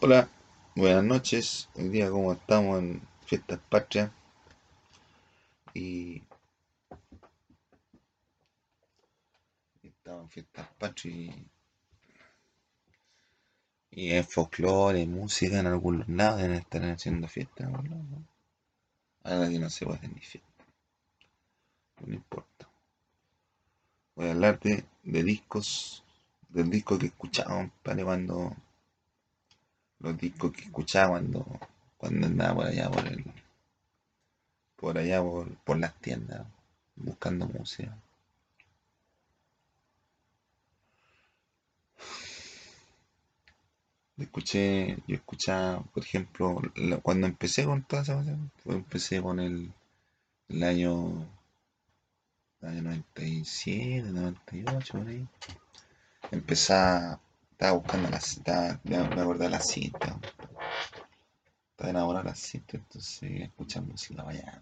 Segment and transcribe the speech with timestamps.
[0.00, 0.28] Hola,
[0.76, 1.68] buenas noches.
[1.74, 4.12] Hoy día como estamos en fiestas patrias
[5.74, 6.22] y
[9.82, 11.50] estamos en fiestas patrias y,
[13.90, 18.24] y en folclore, música en algunos lados deben estar haciendo fiestas en algún lado, ¿no?
[19.24, 20.64] Ahora aquí no se puede hacer ni fiesta,
[22.06, 22.68] no importa.
[24.14, 26.04] Voy a hablar de, discos,
[26.50, 28.54] del disco que escuchaba, para cuando
[30.00, 31.46] los discos que escuchaba cuando,
[31.96, 33.24] cuando andaba por allá por el
[34.76, 36.46] por allá por, por las tiendas
[36.96, 37.94] buscando música.
[44.18, 48.36] Escuché, yo escuchaba, por ejemplo, la- cuando empecé con toda esa cosa,
[48.66, 49.72] empecé con el,
[50.48, 51.26] el año,
[52.60, 55.26] el año 97, 98, por ahí.
[56.30, 57.20] Empezaba,
[57.58, 60.16] estaba buscando las, estaba, me acordé de las cintas,
[61.70, 64.60] estaba enamorado de las cintas, entonces escuchaba música vaya.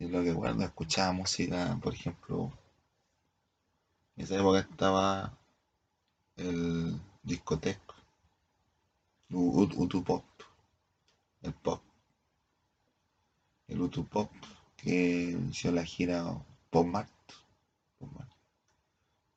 [0.00, 2.50] Y lo que recuerdo, escuchaba música, por ejemplo,
[4.16, 5.32] en esa época estaba
[6.36, 7.00] el
[9.30, 10.24] U- Utupop,
[11.42, 11.80] el pop,
[13.68, 14.32] el Utupop
[14.76, 16.24] que inició la gira
[16.70, 17.08] Pop Mart.
[17.98, 18.27] Pop Mart.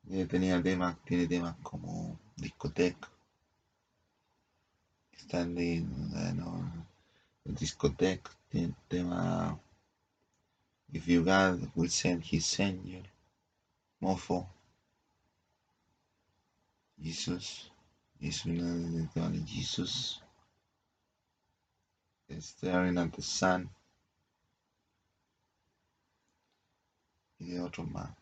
[0.04, 3.08] Y tenía temas, tiene temas como discoteca,
[5.12, 6.86] Stanley, eh, no,
[7.44, 9.58] discoteca, tiene tema
[10.92, 13.08] If You God Will Send His Angel,
[14.00, 14.46] Mofo,
[17.00, 17.72] Jesus,
[18.20, 20.22] es una de de Jesus,
[22.28, 23.70] Staring at the Sun
[27.38, 28.21] y de otros más.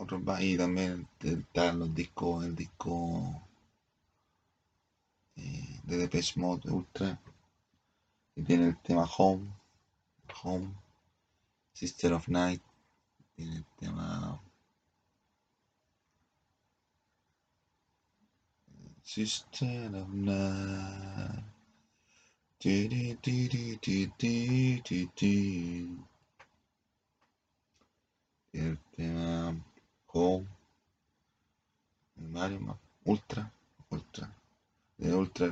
[0.00, 3.42] Otros más, y también están los discos, el disco
[5.36, 7.20] eh, de Depeche Mode Ultra,
[8.34, 9.52] y tiene el tema Home,
[10.42, 10.72] Home,
[11.74, 12.62] Sister of Night,
[13.36, 14.40] tiene el tema
[19.02, 21.44] Sister of Night.
[28.52, 29.69] El tema
[30.12, 30.46] Home,
[32.16, 33.52] Mario Ultra,
[33.90, 34.34] Ultra,
[34.98, 35.46] de Ultra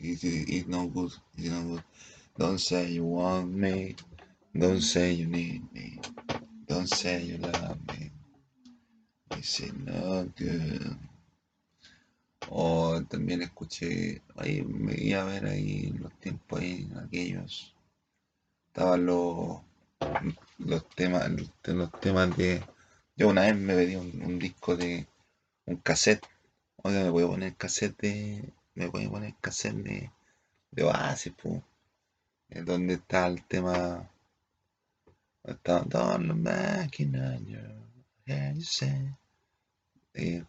[0.00, 1.82] el, el no good, it's no good.
[2.38, 3.94] Don't say you want me,
[4.56, 5.98] don't say you need me,
[6.66, 8.10] don't say you love me.
[9.32, 10.96] It's no good.
[12.48, 17.74] O también escuché, ahí me iba a ver ahí los tiempos ahí, aquellos.
[18.68, 19.60] Estaban los,
[20.60, 22.62] los temas, los, temas de.
[23.16, 25.06] Yo una vez me pedí un, disco de
[25.66, 26.26] un cassette.
[26.82, 28.52] Oiga, me voy a poner cassette de.
[28.74, 30.10] Me voy a poner cassette de,
[30.70, 31.62] de Oasis, pues.
[32.48, 34.08] Es donde está el tema.
[35.44, 37.58] Está Don't look back in on you.
[38.26, 39.14] Yeah, you say.
[40.14, 40.44] Eh,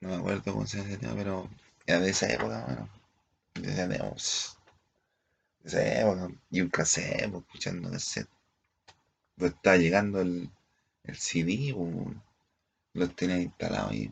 [0.00, 1.48] no me acuerdo cómo se ese tema, pero
[1.86, 2.88] era de esa época, bueno.
[3.54, 4.55] De esa,
[6.62, 8.28] un cassette, pues, escuchando cassette.
[9.36, 10.50] Pues estaba llegando el,
[11.04, 12.16] el CD, pues,
[12.94, 14.10] los tenía instalados ahí.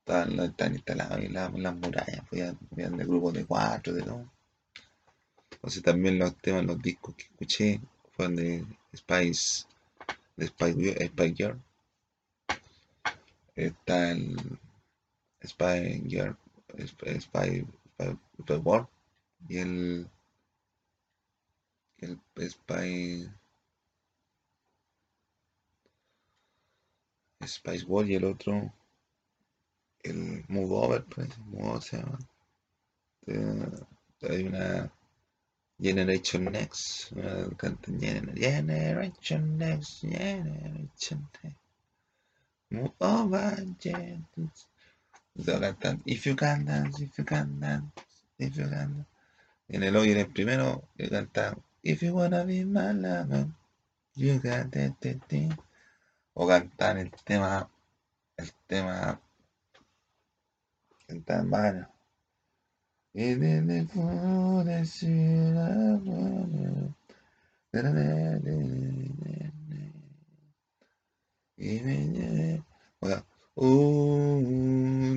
[0.00, 4.24] Estaban, los estaban instalados ahí las, las murallas, pues de grupos de cuatro, de todo.
[5.50, 7.80] Entonces también los temas, los discos que escuché
[8.12, 8.64] fueron de
[8.96, 9.66] Spice,
[10.36, 11.62] de Spice, Spice Girl.
[13.56, 14.36] Está el
[15.42, 16.36] Spy Girl,
[16.86, 17.66] Spy, Spy,
[17.96, 18.88] Spy- Spy World
[19.48, 20.08] y el,
[21.98, 22.20] el
[22.50, 23.30] Spy,
[27.46, 28.72] Spice World y el otro,
[30.02, 32.04] el Move Over, parece, Move Over se
[34.22, 34.90] hay una
[35.78, 41.60] Generation Next, una Gener- Generation Next, Generation Next,
[42.70, 44.26] Move Over, Gen-
[45.34, 47.92] y todos cantan If you can dance, if you can dance,
[48.38, 49.06] if you can dance.
[49.68, 51.56] En el hoy en el primero que canta
[51.86, 53.46] If you wanna be my lover,
[54.16, 55.56] you got that, that.
[56.34, 57.70] O cantar el tema,
[58.36, 59.20] el tema,
[61.06, 61.90] el na.
[63.14, 63.34] Y
[73.58, 74.34] Oh,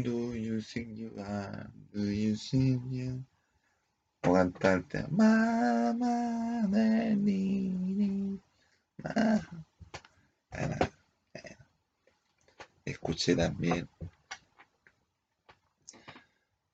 [0.04, 1.69] do you think you are?
[1.92, 3.25] Do you think you?
[4.24, 6.68] O tema Mamá
[7.16, 8.39] de.
[12.86, 13.88] Escuché también.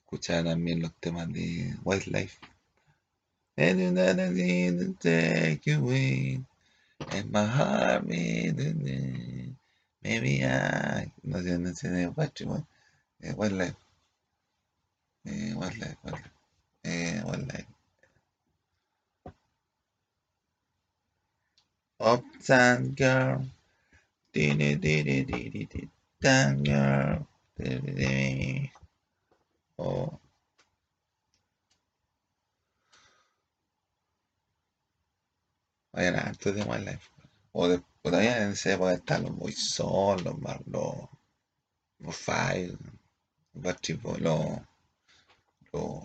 [0.02, 2.38] Escuchaba también los temas de Wildlife.
[3.58, 6.44] And take away.
[7.12, 8.04] And my heart.
[8.06, 8.54] Maybe
[10.44, 11.12] I.
[11.24, 12.66] No sé, no sé Wildlife.
[13.22, 13.78] Eh, Wildlife.
[15.26, 15.98] Eh, Wildlife,
[16.86, 17.68] ايه ولا ايه
[22.00, 23.42] uptown girl.
[24.34, 27.24] دي دي دي دي دي دي دي uptown girl.
[27.58, 28.72] دي دي دي
[29.80, 30.20] او
[35.98, 37.10] Oye, la gente de My Life.
[37.54, 40.94] O, de, o también se puede estar los muy son, los más los,
[42.00, 42.78] los files,
[43.54, 44.46] los archivos, los,
[45.72, 46.04] los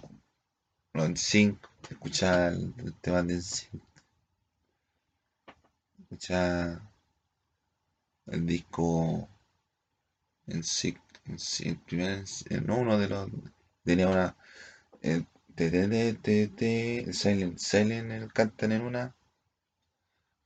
[0.93, 1.59] los, los NSYNC.
[1.91, 3.83] Escuchaba el, el tema de NSYNC.
[6.03, 6.91] Escuchaba
[8.27, 9.29] el disco
[10.47, 11.01] NSYNC.
[11.27, 13.29] NSYNC, primer, en uno de los.
[13.85, 14.37] Tenía una.
[15.03, 19.15] eh, te, te, Silent, Silent, el cantan en una.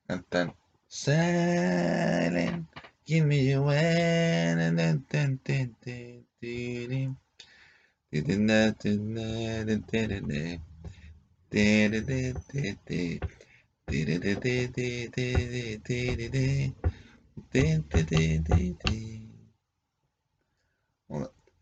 [0.06, 0.54] Cantan.
[0.88, 2.68] Silent,
[3.04, 3.64] give me your
[8.14, 8.30] Hold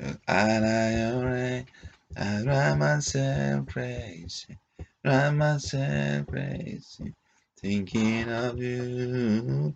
[0.00, 0.18] on.
[0.28, 1.66] I alright,
[2.18, 4.58] run myself crazy,
[5.04, 7.14] run myself crazy,
[7.58, 9.74] thinking of you.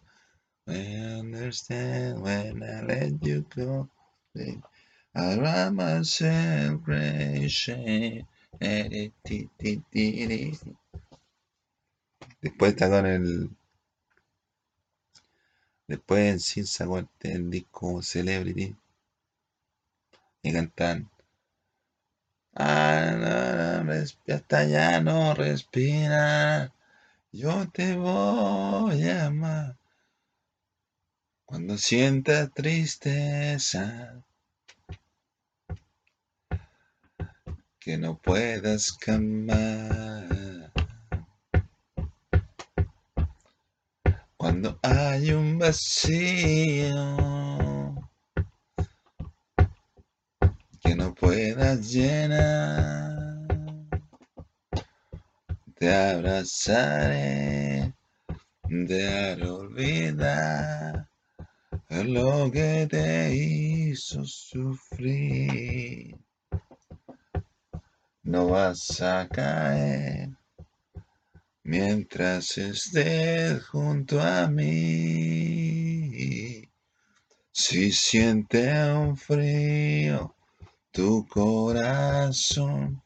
[0.69, 0.75] I
[1.21, 3.89] understand when I let you go.
[4.35, 4.63] Baby.
[5.19, 6.83] I drive myself.
[12.43, 13.51] Después está con el.
[15.89, 18.77] Después en sí sacó el, disco Celebrity.
[20.43, 21.09] Y cantan.
[22.55, 23.93] Ah, no,
[24.35, 26.75] hasta ya no respira.
[27.33, 29.79] Yo te voy a amar.
[31.47, 34.23] Cuando sientas tristeza.
[37.87, 40.73] Que no puedas calmar.
[44.37, 46.97] Cuando hay un vacío
[50.83, 53.47] que no puedas llenar,
[55.77, 57.95] te abrazaré,
[58.89, 61.09] te haré olvidar
[61.89, 66.26] lo que te hizo sufrir.
[68.27, 70.31] No vas a caer
[71.63, 76.69] mientras estés junto a mí.
[77.53, 80.35] Si siente un frío
[80.91, 83.01] tu corazón,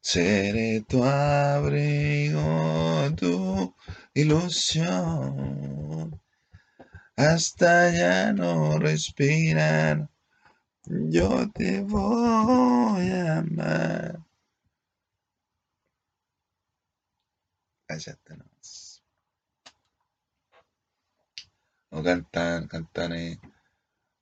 [0.00, 3.74] seré tu abrigo, tu
[4.14, 6.18] ilusión.
[7.14, 10.08] Hasta ya no respirar,
[10.86, 14.29] yo te voy a amar.
[17.90, 18.44] 会社ってのは。
[21.90, 23.40] もう簡単、簡単ね。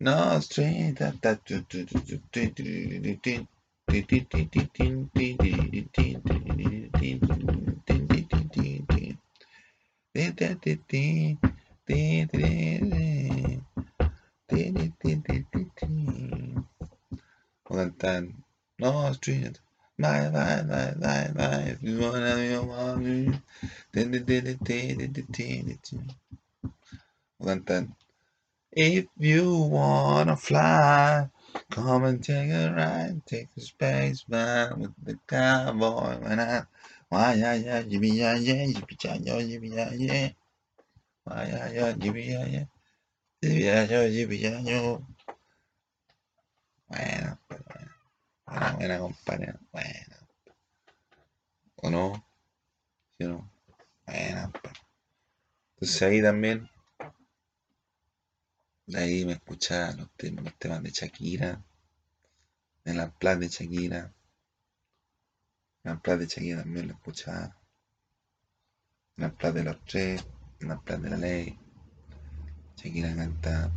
[0.00, 1.95] No, straight that that to to to
[2.33, 3.49] to to to to
[17.71, 18.42] Well, then,
[18.78, 19.67] no, it's
[19.99, 21.61] My my my my my.
[21.73, 23.43] If you want to your mom,
[23.93, 25.93] then the did it, did it, did it.
[27.40, 27.88] Then, then.
[28.73, 31.28] If you wanna fly,
[31.71, 36.19] come and take a ride, take a space ride with the cowboy.
[36.21, 36.62] When I,
[37.11, 40.31] why, yeah, yeah, me yeah, yeah, yippee, yeah, yeah, yippee, yeah, yeah.
[41.25, 42.64] Why, yeah, yeah, yippee, yeah, yeah.
[43.45, 44.99] Yippee, yeah, yeah, yippee, yeah,
[46.93, 47.27] yeah.
[48.49, 50.17] Buena buena compadre bueno.
[51.76, 52.26] O no
[53.19, 53.50] ¿Sí o no
[54.62, 54.75] pues.
[55.75, 56.69] entonces ahí también.
[58.87, 61.62] De ahí me escuchaba los temas, los temas de Shakira.
[62.85, 64.14] En la plaza de Shakira.
[65.85, 67.57] En la plaza de Shakira también lo escuchaba.
[69.17, 70.25] La plaza de los tres
[70.61, 71.59] la plaza de la ley.
[72.76, 73.71] Shakira canta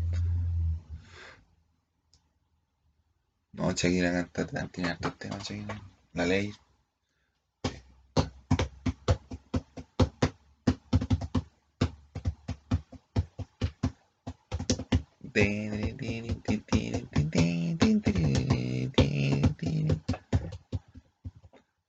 [3.54, 5.66] no Shakira canta tiene hartos temas Shakira
[6.14, 6.54] la ley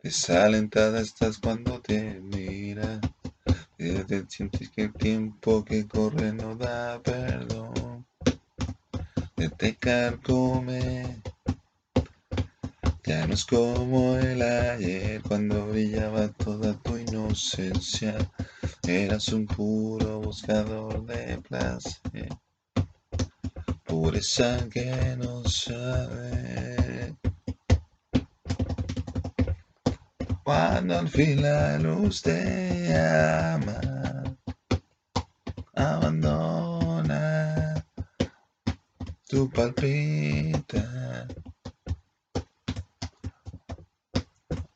[0.02, 3.00] Desalentada estás cuando te mira.
[3.76, 8.07] Te sientes que el tiempo que corre no da perdón.
[9.59, 11.23] Te carcome.
[13.12, 18.16] Ya no es como el ayer cuando brillaba toda tu inocencia.
[18.88, 22.31] Eras un puro buscador de placer.
[23.85, 27.14] Pureza que no sabe.
[30.42, 33.78] Cuando al fin la luz te llama,
[35.75, 37.75] abandona
[39.28, 41.28] tu palpita.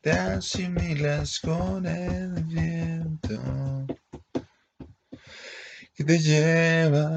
[0.07, 3.37] Te asimilas con el viento
[5.93, 7.09] que te lleva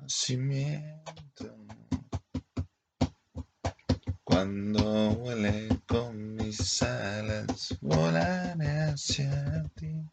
[0.00, 1.54] nacimiento.
[4.24, 10.08] Cuando huele con mis alas, volaré hacia ti.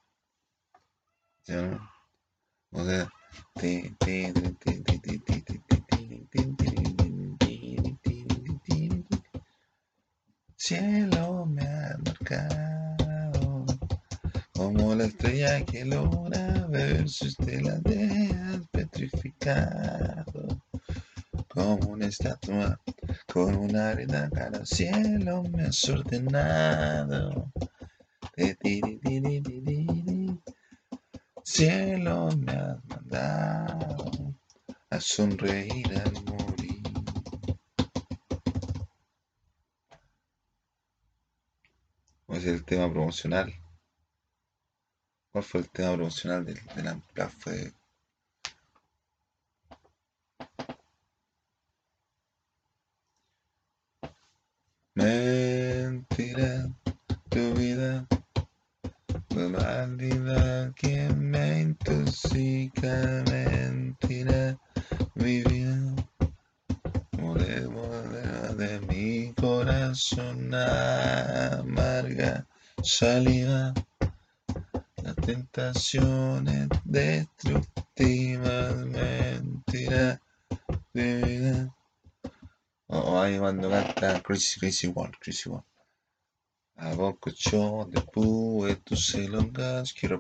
[1.44, 1.90] ¿Sí o no?
[2.74, 3.10] O sea,
[3.62, 7.05] ti, ti, ti, ti, ti, ti, ti, ti, ti, ti, ti,
[10.68, 13.68] Cielo me ha marcado
[14.52, 20.60] como la estrella que logra ver su estela de petrificado
[21.50, 22.80] como una estatua
[23.32, 27.52] con una arena cada cielo me has ordenado.
[31.44, 34.34] Cielo me has mandado
[34.90, 36.66] a sonreír al morir.
[42.26, 43.54] ¿Cuál el tema promocional?
[45.32, 47.74] ¿Cuál fue el tema promocional de, de la fue
[76.86, 80.20] destructivas, mentiras.
[82.88, 85.65] Oh, ahí cuando canta Crazy Crazy World, Crazy World.
[86.77, 87.29] A poco
[88.84, 89.15] tus
[89.94, 90.20] quiero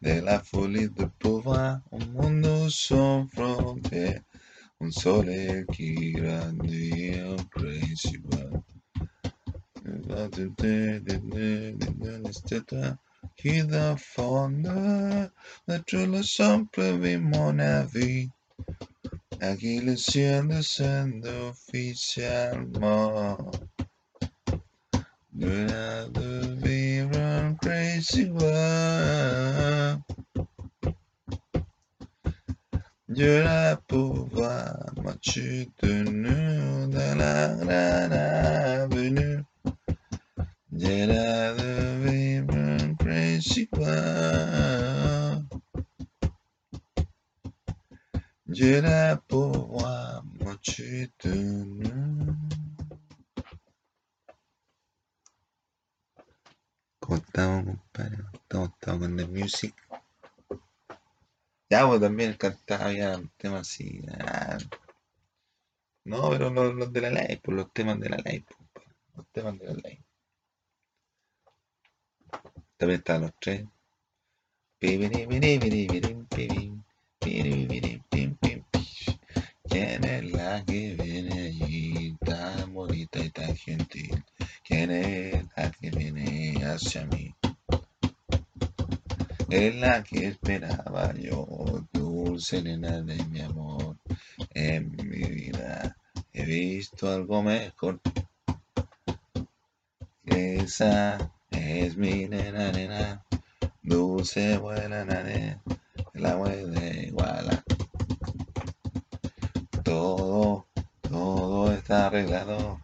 [0.00, 3.28] de la folia de pova, un mundo son
[4.78, 5.26] un sol
[5.72, 8.64] que grande un crazy world.
[13.40, 15.30] qui la fonde,
[15.86, 18.28] tu le simple vis mon avis.
[19.40, 23.50] À qui le ciel descend officiellement.
[25.32, 25.66] De
[26.16, 26.30] de
[26.62, 30.02] vivre un crazy world.
[33.08, 39.44] Dieu la pouvoir, moi tu tenu la grande avenue.
[40.80, 41.72] Llena de
[42.04, 43.86] vibra principal.
[48.46, 51.92] Llena por moi, mochitona.
[56.98, 58.24] ¿Cómo estamos, compadre?
[58.48, 59.74] ¿Cómo estamos con la music?
[61.68, 64.00] Ya, pues también cantaba ya un tema así.
[64.18, 64.56] Ah.
[66.06, 69.58] No, pero los, de la live, pues los temas de la live, pues, los temas
[69.58, 70.09] de la live.
[72.80, 73.66] También están los tres.
[74.78, 75.02] ¿Quién
[80.02, 84.24] es la que viene allí tan bonita y tan gentil?
[84.64, 87.34] ¿Quién es la que viene hacia mí?
[89.50, 93.98] Es la que esperaba yo, dulce nena de mi amor.
[94.54, 95.98] En mi vida
[96.32, 98.00] he visto algo mejor.
[100.24, 103.24] Esa es mi nena, nena,
[103.82, 105.62] dulce, buena nena,
[106.14, 107.64] la de iguala.
[109.82, 110.66] Todo,
[111.02, 112.80] todo está arreglado.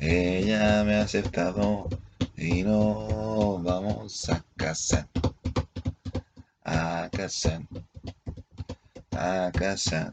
[0.00, 1.88] Ella me ha aceptado
[2.36, 5.06] y nos vamos a casar.
[6.64, 7.62] A casar.
[9.12, 10.10] A casar.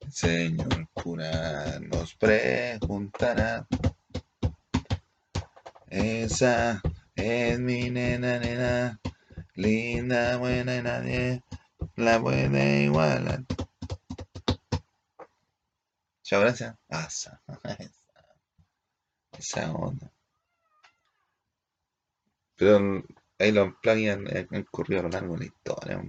[0.00, 3.66] El señor cura nos preguntará.
[5.92, 6.80] Esa
[7.16, 8.98] es mi nena, nena,
[9.56, 11.42] linda, buena y nadie
[11.96, 13.44] la puede igualar.
[16.22, 16.74] Chao, gracias.
[16.88, 17.42] Asa.
[19.38, 20.10] Esa onda.
[22.56, 23.04] Pero
[23.38, 26.02] ahí los plugins han, corrido a lo largo de la historia,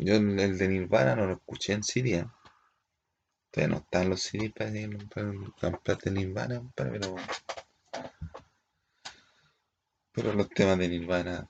[0.00, 2.34] Yo el, de Nirvana no lo escuché en Siria.
[3.52, 4.72] Todavía no están los CDs para,
[5.84, 7.14] para de Nirvana, pero.
[10.18, 11.48] Pero los temas de Nirvana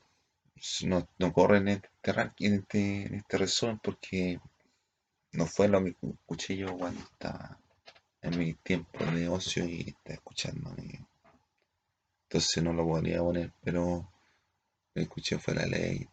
[0.85, 4.39] no, no corren en este en este, en este resumen, porque
[5.33, 7.59] no fue lo que escuché yo cuando estaba
[8.21, 10.75] en mi tiempo de ocio y estaba escuchando.
[12.25, 14.07] Entonces no lo podría poner, pero
[14.93, 16.07] lo escuché fue la ley.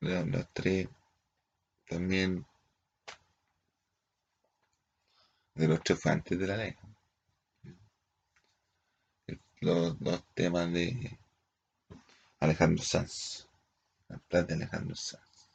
[0.00, 0.88] Los, tres
[1.86, 2.44] también.
[5.54, 6.74] De los tres fue antes de la ley.
[9.60, 11.16] Los, los temas de
[12.42, 13.46] Alejandro Sanz.
[14.08, 15.50] La plata de Alejandro Sanz.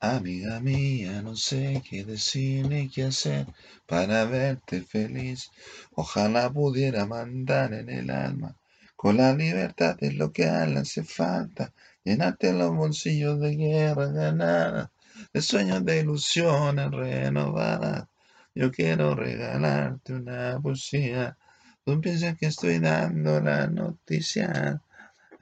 [0.00, 3.46] Amiga mía, no sé qué decir ni qué hacer
[3.86, 5.50] para verte feliz.
[5.92, 8.56] Ojalá pudiera mandar en el alma
[8.96, 11.72] con la libertad de lo que a hace falta.
[12.02, 14.90] Llenarte los bolsillos de guerra ganada,
[15.32, 18.08] de sueños de ilusiones renovadas.
[18.54, 21.36] Yo quiero regalarte una poesía.
[21.84, 24.80] Tú piensas que estoy dando la noticia,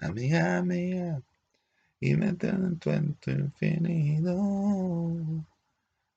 [0.00, 1.22] amiga mía
[2.00, 4.34] y me en tu infinito.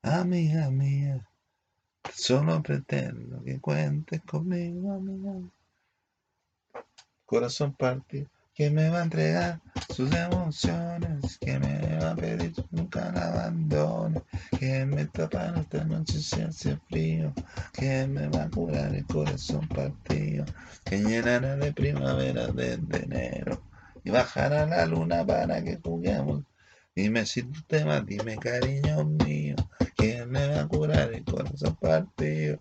[0.03, 1.27] Amiga mía,
[2.13, 5.33] solo pretendo que cuentes conmigo, amiga.
[7.25, 9.59] Corazón partido que me va a entregar
[9.93, 14.21] sus emociones, que me va a pedir nunca la abandone,
[14.57, 17.33] que me tapa esta noche si hace frío,
[17.73, 20.45] que me va a curar el corazón partido,
[20.85, 23.61] que llenará de primavera desde enero
[24.05, 26.43] y bajará la luna para que juguemos.
[26.95, 29.57] Dime si tú te vas, dime cariño mío,
[29.97, 32.57] que me va a curar el corazón partido.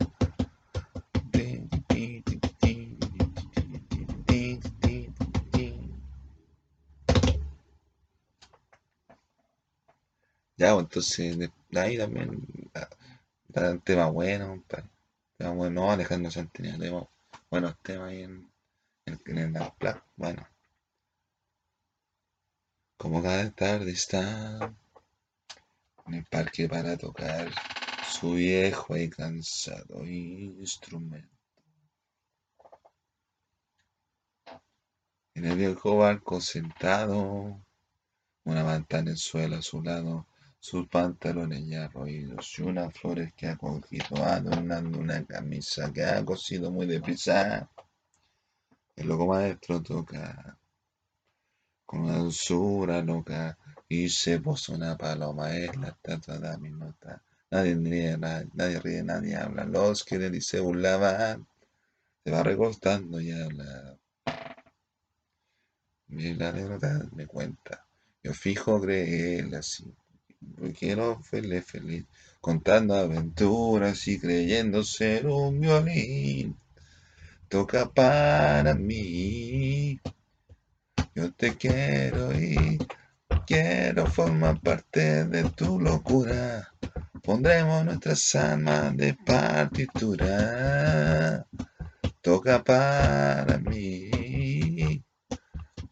[10.56, 10.84] Ya, pues,
[11.18, 14.64] entonces, ahí también, un tema bueno.
[15.36, 17.08] Tema bueno, Alejandro Santinero, tenemos
[17.50, 18.50] buenos temas ahí en,
[19.06, 19.72] en, en el
[20.16, 20.46] Bueno.
[22.96, 24.74] Como cada tarde está
[26.06, 27.50] en el parque para tocar
[28.08, 31.28] su viejo y cansado instrumento.
[35.34, 37.60] En el viejo barco sentado,
[38.44, 40.26] una manta en el suelo a su lado,
[40.64, 46.24] sus pantalones ya roídos y unas flores que ha cogido adornando una camisa que ha
[46.24, 47.68] cosido muy deprisa.
[48.96, 50.56] El loco maestro toca
[51.84, 53.58] con una dulzura loca
[53.90, 57.22] y se posó una paloma en la estatua de mi nota.
[57.50, 59.66] Nadie ríe, nadie, ríe, nadie habla.
[59.66, 61.46] Los que de se burlaban,
[62.24, 63.98] se va recostando y habla.
[66.08, 66.52] Y la
[67.12, 67.84] me cuenta.
[68.22, 69.94] Yo fijo creerle así.
[70.78, 72.04] Quiero feliz, feliz,
[72.40, 76.56] contando aventuras y creyendo ser un violín.
[77.48, 80.00] Toca para mí.
[81.14, 82.78] Yo te quiero y
[83.46, 86.72] quiero formar parte de tu locura.
[87.22, 90.26] Pondremos nuestras almas de partitura.
[92.20, 94.10] Toca para mí.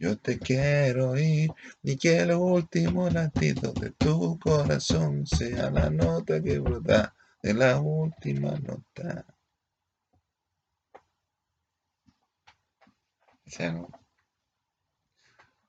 [0.03, 1.53] Yo te quiero ir
[1.85, 7.79] y que el último latido de tu corazón sea la nota que brota de la
[7.81, 9.25] última nota.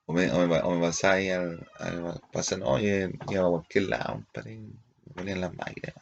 [0.06, 4.24] O me, o me, o me pasáis al, al pasan, oye, lleva a cualquier lado,
[4.34, 5.94] me ponían las máquinas.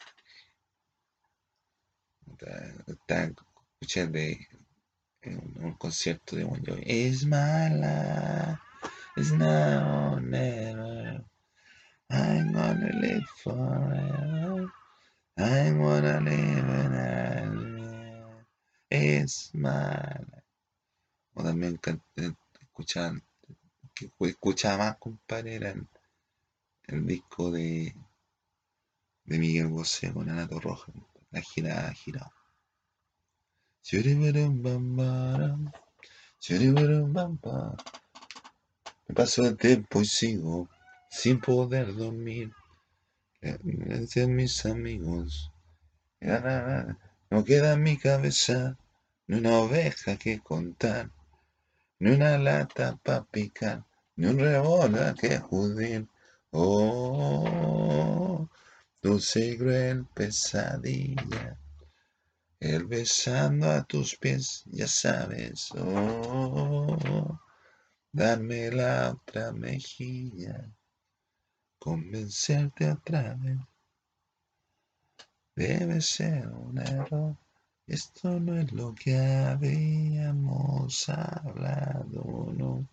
[3.80, 4.48] Escuchando de
[5.24, 6.84] un, concierto de Bon Jovi.
[7.26, 8.58] My life,
[9.16, 11.24] it's now never.
[12.10, 14.72] I'm gonna live forever.
[15.38, 16.62] I'm gonna live
[18.90, 20.26] It's life.
[21.34, 21.80] O también
[22.60, 23.22] escuchar
[23.94, 25.56] que escuchaba más, compadre,
[26.86, 27.94] el, disco de,
[29.24, 30.92] de Miguel Bosé con Anato Roja,
[31.30, 32.41] la gira girado.
[39.08, 40.68] Me paso el tiempo y sigo
[41.10, 42.52] sin poder dormir.
[43.40, 45.50] Gracias mis amigos.
[46.20, 48.78] No queda en mi cabeza
[49.26, 51.10] ni una oveja que contar,
[51.98, 53.84] ni una lata pa' picar,
[54.16, 56.06] ni un revólver que judir.
[56.52, 58.48] Oh,
[59.02, 61.58] dulce y cruel pesadilla,
[62.62, 65.72] el besando a tus pies, ya sabes.
[65.72, 66.96] Oh,
[68.12, 70.70] darme la otra mejilla,
[71.80, 73.58] convencerte otra vez.
[75.56, 77.36] Debe ser un error.
[77.88, 82.86] Esto no es lo que habíamos hablado, no.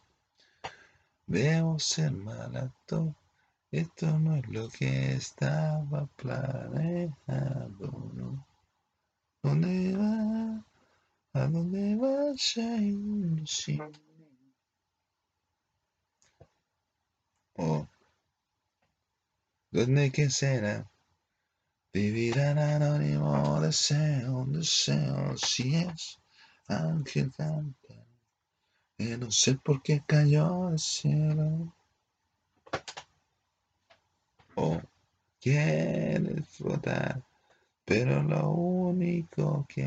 [1.28, 3.14] Debo ser mal actor.
[3.72, 7.14] Esto no es lo que estaba planeado,
[8.16, 8.49] no.
[9.42, 10.66] ¿Dónde va?
[11.34, 13.94] ¿A dónde vaya ilusión?
[17.56, 17.88] Oh.
[19.72, 20.90] ¿Dónde que será?
[21.94, 26.20] Vivirán anónimo, deseo, deseo, si es
[26.68, 27.96] ángel canta.
[28.98, 31.74] Y no sé por qué cayó del cielo.
[34.56, 34.82] Oh,
[35.40, 37.24] quiere flotar,
[37.90, 39.84] pero lo único que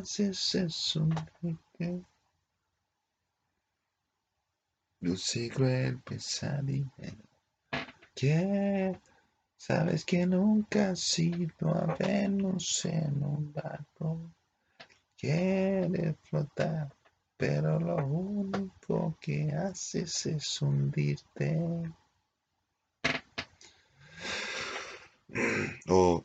[0.00, 1.14] haces es un
[4.98, 7.12] dulce cruel pesadilla.
[8.14, 8.98] Que
[9.54, 14.30] sabes que nunca has ido a Venus en un barco.
[15.18, 16.88] Quiere flotar,
[17.36, 21.60] pero lo único que haces es hundirte.
[25.88, 26.22] O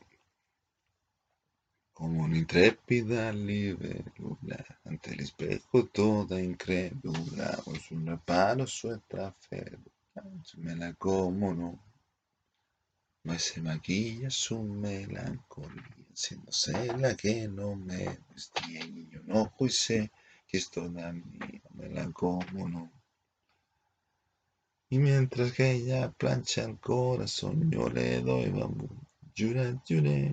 [1.98, 8.88] como una intrépida libélula ante el espejo toda incrédula, es un reparo su
[9.48, 10.22] férula,
[10.58, 11.70] me la como no,
[13.24, 20.12] no se maquilla su melancolía, siéndose la que no me vestía y yo no sé
[20.46, 22.92] que esto da mía, me la como no.
[24.88, 28.88] Y mientras que ella plancha el corazón, yo le doy bambú.
[29.36, 30.32] Jura, jure,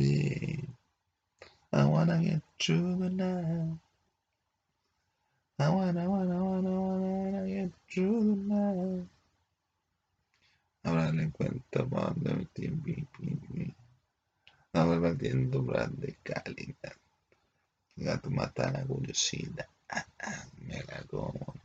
[0.00, 0.75] yeah.
[1.76, 3.76] I wanna get through the night.
[5.58, 9.08] I wanna, wanna, wanna, wanna get through the night.
[10.86, 12.48] Ahora le cuento donde
[13.52, 13.74] me
[14.72, 16.96] Ahora de calidad.
[17.96, 19.68] Gato mata la curiosidad.
[19.90, 21.56] Ah, ah, me la como.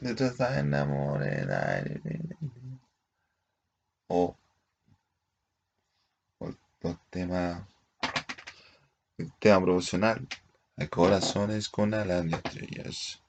[0.00, 1.84] Enamorada.
[4.08, 4.36] O
[6.80, 7.77] los temas el
[9.38, 10.26] tema profesional.
[10.76, 13.22] Hay corazones con alas de estrellas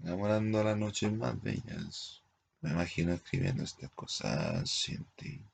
[0.00, 2.22] enamorando las noches más bellas.
[2.60, 5.44] Me imagino escribiendo estas cosas sin ti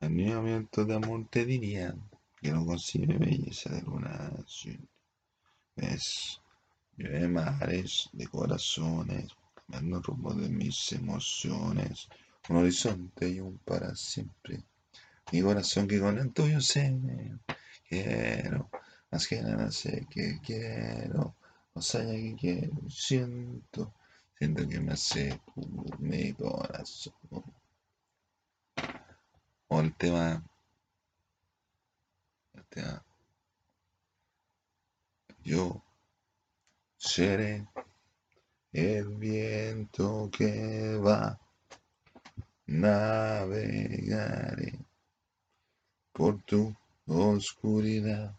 [0.00, 1.94] movimiento de amor te diría
[2.40, 4.30] que no concibe belleza de luna
[5.76, 6.40] ves
[6.96, 12.08] llueve mares de corazones cambiando rumbo de mis emociones.
[12.48, 14.62] Un horizonte y un para siempre
[15.32, 16.98] mi corazón que con el tuyo se
[17.88, 18.70] quiero,
[19.10, 21.34] más que nada sé que quiero,
[21.74, 23.94] más allá que quiero, siento,
[24.38, 25.40] siento que me hace
[25.98, 27.14] mi corazón.
[29.68, 30.42] O el tema,
[32.54, 33.04] el tema,
[35.44, 35.82] yo
[36.96, 37.68] seré
[38.72, 41.38] el viento que va,
[42.66, 43.48] navegaré
[46.18, 46.74] por tu
[47.06, 48.34] oscuridad,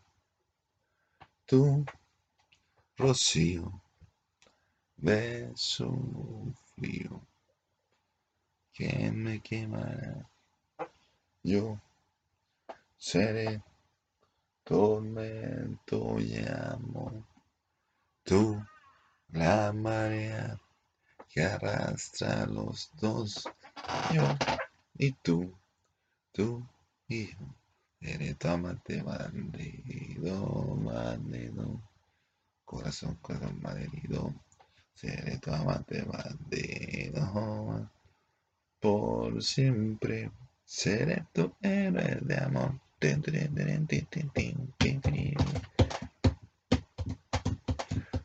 [1.46, 1.86] tu
[2.98, 3.72] rocío,
[4.98, 5.90] beso
[6.76, 7.22] frío
[8.74, 10.30] que me quemará.
[11.42, 11.80] Yo
[12.98, 13.64] seré
[14.66, 17.24] tormento y amor,
[18.26, 18.62] tú
[19.30, 20.60] la marea
[21.30, 23.46] que arrastra a los dos,
[24.12, 24.24] yo
[24.98, 25.58] y tú,
[26.34, 26.62] tú
[27.08, 27.59] y yo.
[28.50, 31.82] Amante bandido, bandido.
[32.66, 34.34] Corazón, corazón malherido.
[34.96, 37.90] Seré tu amante bandido.
[38.80, 40.32] Por siempre
[40.66, 42.80] seré tu héroe de amor.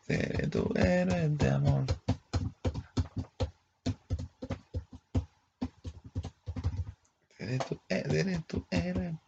[0.07, 1.87] Seré tu héroe de amor.
[7.37, 9.24] Seré tu, seré tu héroe.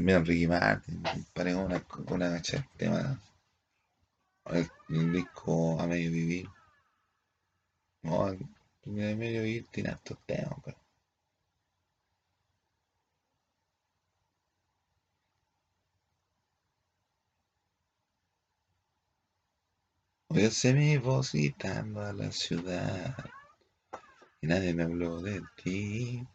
[0.00, 3.20] también Ricky Martin, compadre, una, una el tema,
[4.46, 6.48] el, el, disco A Medio Vivir.
[8.02, 8.34] No, A
[8.86, 10.78] Medio Vivir tiene estos temas, pero.
[20.50, 23.14] Se mi voz gritando a la ciudad
[24.40, 26.26] y nadie me habló de ti.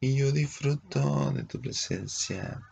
[0.00, 2.62] Y yo disfruto de tu presencia,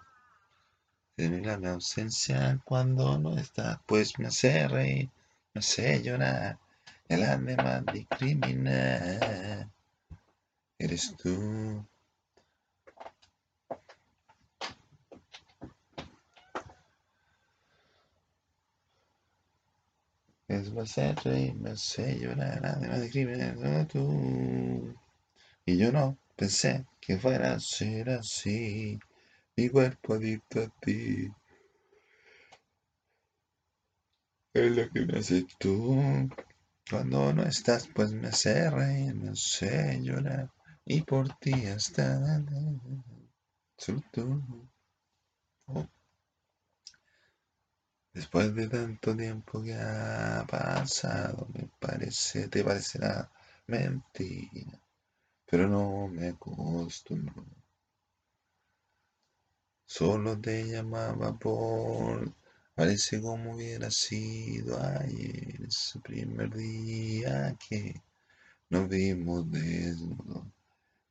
[1.16, 5.10] de mi ausencia cuando no estás, pues me hace reír,
[5.52, 6.60] me hace llorar,
[7.08, 9.68] el alma discrimina.
[10.78, 11.84] Eres tú.
[20.46, 24.94] Es me hace reír, me hace llorar, nadie me discrimina, tú.
[25.64, 28.98] Y yo no pensé que fuera a ser así,
[29.56, 31.28] mi cuerpo adicto a ti.
[34.54, 35.98] Es lo que me haces tú.
[36.90, 40.50] Cuando no estás, pues me hace reír, me hace llorar.
[40.84, 42.42] Y por ti hasta
[43.76, 44.68] solo tú.
[48.14, 53.30] Después de tanto tiempo que ha pasado, me parece, te parecerá
[53.66, 54.80] mentira,
[55.46, 57.44] pero no me acostumbro.
[59.86, 62.34] Solo te llamaba por
[62.76, 68.02] Parece como hubiera sido ayer, ese primer día que
[68.68, 70.44] nos vimos desnudos.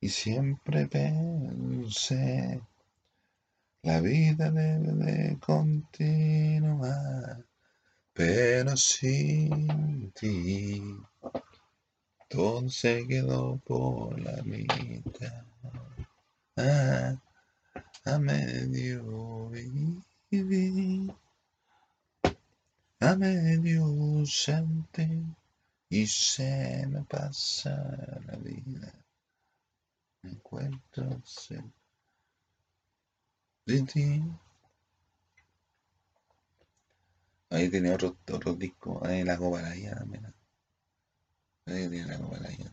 [0.00, 2.62] Y siempre pensé,
[3.82, 7.44] la vida debe de continuar,
[8.12, 10.80] pero sin ti
[12.28, 15.44] todo se quedó por la mitad.
[18.04, 19.50] A medio
[20.30, 21.14] vivir
[23.00, 25.22] a medio ausente
[25.88, 27.74] y se me pasa
[28.26, 28.92] la vida.
[30.22, 31.22] Me encuentro
[33.66, 34.22] de ti.
[37.50, 40.35] Ahí tiene otro, otro disco, ahí la copa la
[41.66, 42.70] Nadie tiene la culpa de.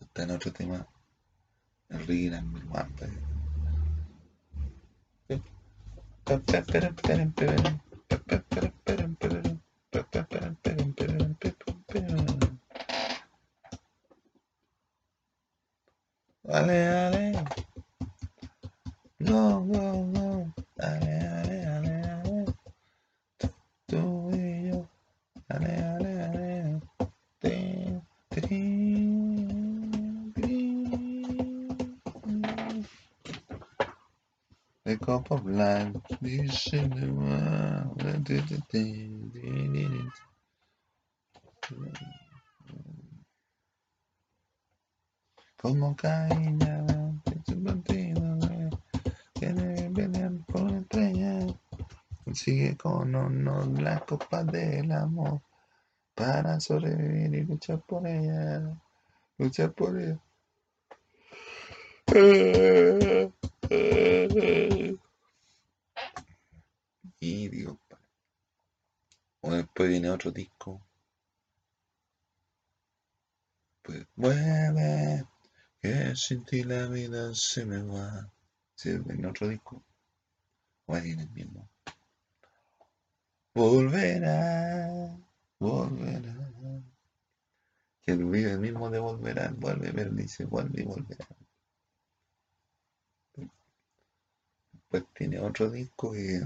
[0.00, 0.86] Está en otro tema.
[1.88, 2.94] El Ricky también, Juan
[16.42, 17.32] Dale, dale.
[19.20, 20.54] Go, go, go.
[20.76, 22.44] Dale, dale, dale, dale.
[23.86, 24.88] Tú y yo.
[34.88, 36.00] de copo blanco.
[36.20, 36.88] Dice
[45.60, 46.86] Como caína,
[49.34, 49.52] que
[49.90, 51.46] vienen por estrella.
[52.32, 55.42] Sigue con honor la copa del amor
[56.14, 58.74] para sobrevivir y luchar por ella.
[59.36, 60.18] Luchar por ella.
[67.20, 67.66] y
[69.40, 70.80] o después viene otro disco
[73.88, 75.24] pues vuelve
[75.80, 78.30] que sin ti la vida se me va.
[78.74, 79.82] Si en otro disco,
[80.86, 81.68] o en el mismo.
[83.54, 85.16] Volverá,
[85.58, 86.34] volverá.
[88.02, 91.26] Que el mismo de volverá, vuelve, pero dice vuelve y volverá.
[94.88, 96.42] Pues tiene otro disco que,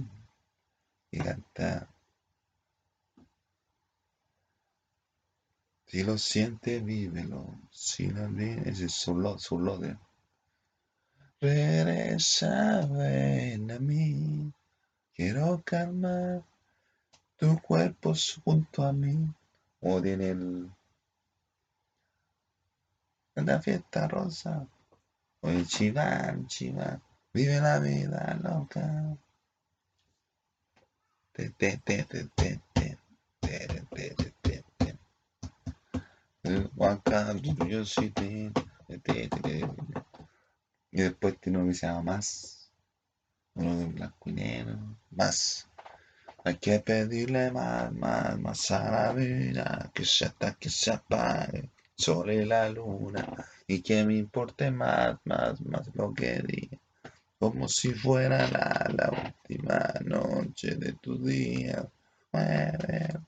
[1.10, 1.88] que canta
[5.92, 7.60] Si lo sientes, vívelo.
[7.70, 9.98] Si lo ese es solo, solo de.
[11.38, 14.50] Regresa, ven a mí.
[15.14, 16.44] Quiero calmar
[17.36, 19.18] tu cuerpo junto a mí.
[19.82, 20.70] O tiene el.
[23.34, 24.66] La fiesta rosa.
[25.42, 27.02] O el chiván, chiván.
[27.34, 29.16] Vive la vida loca.
[36.76, 38.52] Walk up to your city.
[40.90, 42.70] Y después tiene uno que se llama Más.
[43.54, 44.78] Uno de blanco y negro.
[45.10, 45.66] Más.
[46.44, 49.90] Hay que pedirle más, más, más a la vida.
[49.94, 53.26] Que se hasta que se apague sobre la luna.
[53.66, 56.81] Y que me importe más, más, más lo que diga.
[57.42, 61.84] Como si fuera la, última noche de tu día.
[62.32, 63.18] Muere.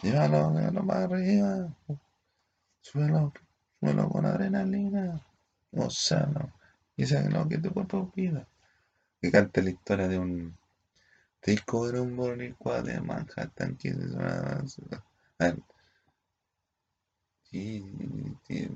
[0.00, 1.68] Llévalo, llévalo para arriba.
[2.80, 3.30] Suelo,
[3.78, 5.20] suelo con adrenalina,
[5.70, 6.50] gozalo,
[6.96, 8.48] y sé lo que tu cuerpo pida.
[9.20, 10.56] Que cante la historia de un,
[11.44, 14.64] Disco era un boricua de Manhattan que se sonaba.
[15.40, 15.54] Ah,
[17.50, 17.84] sí,
[18.48, 18.70] sí.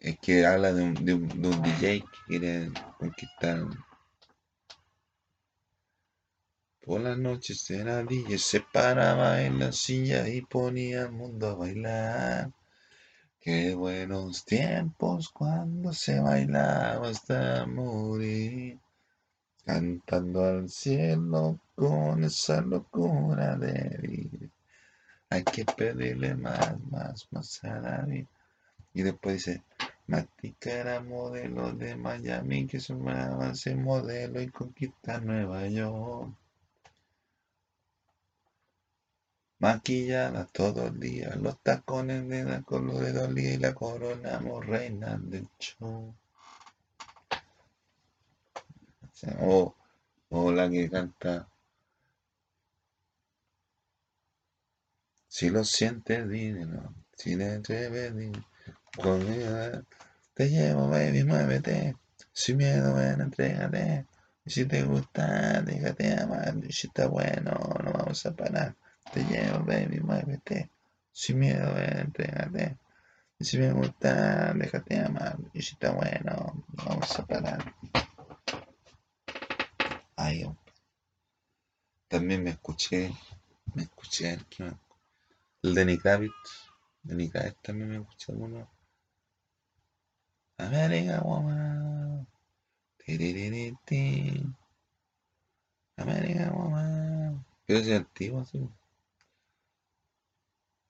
[0.00, 3.66] Es que habla de un, de un, de un DJ que quiere conquistar.
[6.84, 11.54] Por las noches era DJ, se paraba en la silla y ponía al mundo a
[11.54, 12.52] bailar.
[13.40, 18.78] Qué buenos tiempos cuando se bailaba hasta morir,
[19.64, 24.50] cantando al cielo con esa locura de vivir.
[25.30, 28.28] Hay que pedirle más, más, más a la vida.
[28.94, 29.62] Y después dice,
[30.08, 36.34] Matica era modelo de Miami que sumaba ese modelo y conquista Nueva York.
[39.58, 43.02] Maquillada todo el día, los tacones de la color
[43.34, 46.14] de y la coronamos reina del show.
[49.40, 49.74] O,
[50.30, 51.48] o la que canta.
[55.28, 56.94] Si lo sientes, dímelo.
[57.14, 58.57] Si te atreves, dímelo.
[60.34, 61.96] Te llevo, baby, muévete.
[62.32, 64.06] Sin miedo, ven, entrégate.
[64.44, 66.54] Y si te gusta, déjate amar.
[66.66, 67.52] Y si está bueno,
[67.84, 68.74] no vamos a parar.
[69.12, 70.70] Te llevo, baby, muévete.
[71.12, 72.78] Sin miedo, ven, entrégate.
[73.38, 75.36] Y si me gusta, déjate amar.
[75.52, 77.74] Y si está bueno, vamos a parar.
[80.16, 80.44] Ay,
[82.08, 83.12] también me escuché,
[83.74, 84.38] me escuché
[85.62, 86.32] el, de Nikavit.
[87.02, 88.77] De Nikavit también me escuché alguno.
[90.58, 92.26] América Woman.
[95.96, 97.44] América Woman.
[97.66, 98.68] Pero es antiguo, sí.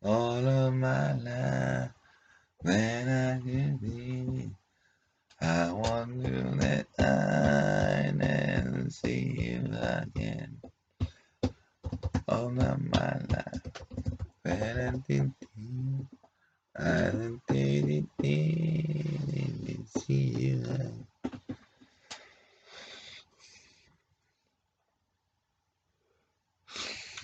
[0.00, 1.92] All of my life,
[2.62, 4.50] when I can be,
[5.40, 10.61] I want to let I never see you again.
[12.28, 13.62] All of my life,
[14.42, 15.33] when I did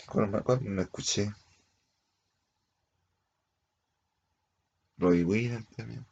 [0.07, 1.33] Cuando me escuché
[4.99, 6.05] Roy Williams también.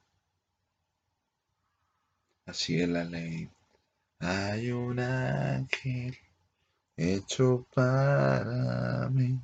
[2.46, 3.50] Así es la ley.
[4.20, 6.16] Hay un ángel
[6.96, 9.40] hecho para mí.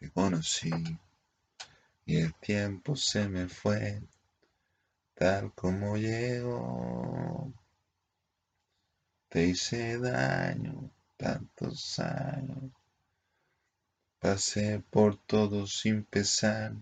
[0.00, 0.70] Te conocí
[2.04, 4.02] y el tiempo se me fue
[5.14, 7.52] tal como llegó.
[9.28, 12.70] Te hice daño tantos años.
[14.18, 16.74] Pasé por todo sin pesar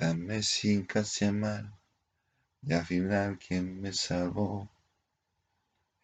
[0.00, 1.72] Dame sin casi amar,
[2.62, 4.70] y al final quien me salvó,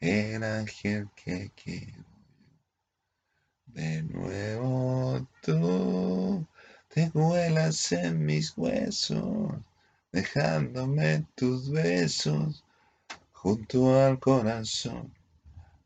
[0.00, 2.04] el ángel que quiero.
[3.66, 6.44] De nuevo tú
[6.94, 9.52] te cuelas en mis huesos,
[10.12, 12.64] dejándome tus besos
[13.32, 15.12] junto al corazón.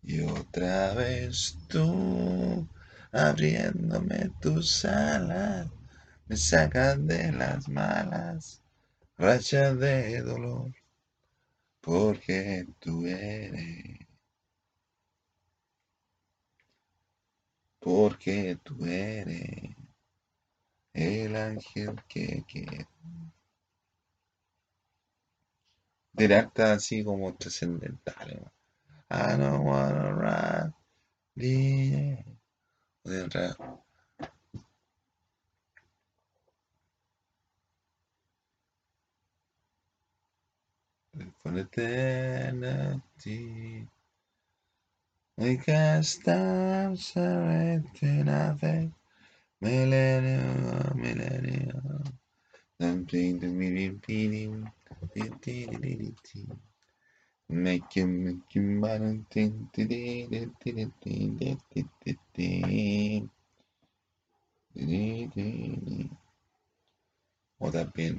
[0.03, 2.68] Y otra vez tú
[3.11, 5.68] abriéndome tus alas
[6.27, 8.61] me sacan de las malas
[9.16, 10.75] rachas de dolor,
[11.81, 13.97] porque tú eres,
[17.81, 19.78] porque tú eres
[20.99, 22.89] el ángel que quiero.
[26.13, 28.51] Directa así como trascendental.
[29.11, 30.73] I don't wanna ride,
[41.43, 43.07] for eternity.
[45.37, 48.93] We can't stop surrendering.
[49.61, 52.05] Millennium, millennium.
[52.81, 54.71] Something to me repeating.
[57.49, 59.69] Make him, make him, bottom thing.
[67.73, 68.19] También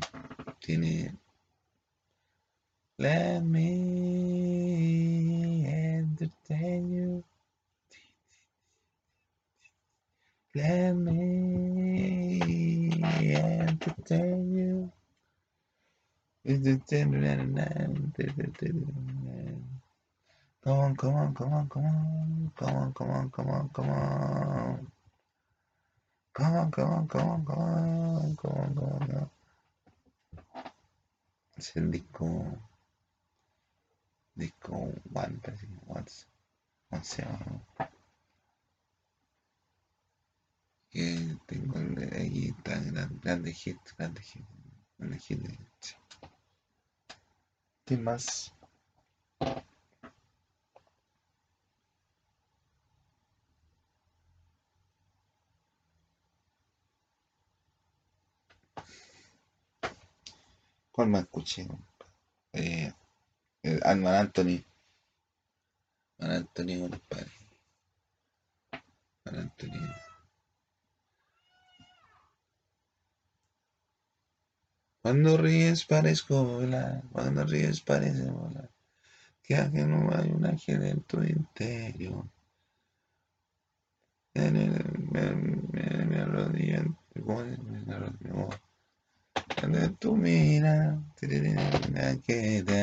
[0.62, 1.18] tiene
[3.00, 3.66] Let me
[5.66, 7.24] entertain you.
[10.60, 12.42] Let me
[13.36, 14.92] entertain you.
[16.46, 16.56] Come
[20.80, 24.92] on, come on, come on, come on, come on, come on, come on, come on.
[26.34, 29.32] Come on, come on, come on, come on, come on, come on.
[31.58, 32.28] Es el disco
[34.36, 34.74] disco
[35.14, 35.76] One, parece que
[36.92, 37.62] onceavo.
[43.30, 44.46] Grande hit, grande hit,
[44.98, 45.40] grande hit.
[45.82, 45.96] sí.
[47.86, 48.52] ¿Qué más?
[60.92, 61.68] ¿Cuál más escuché?
[62.54, 62.92] Eh,
[63.84, 64.64] Alman Anthony.
[66.18, 67.32] Mar Anthony, compadre.
[69.26, 70.09] Mar Anthony.
[75.02, 78.70] Cuando ríes parezco volar, cuando ríes parece volar.
[79.44, 82.26] Que que no hay un ángel en tu interior.
[84.34, 86.98] En el- Me me- me arrodillo en-
[90.00, 92.82] tú miras, que te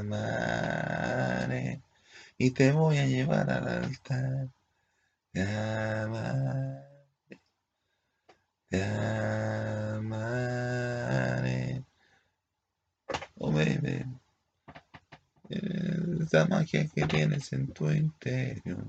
[0.00, 1.80] amaré
[2.38, 4.48] y te voy a llevar al altar.
[5.32, 6.82] Te amaré,
[8.68, 10.69] te amaré.
[13.40, 14.04] Oh, baby,
[15.48, 18.84] esa magia que tienes en tu interior.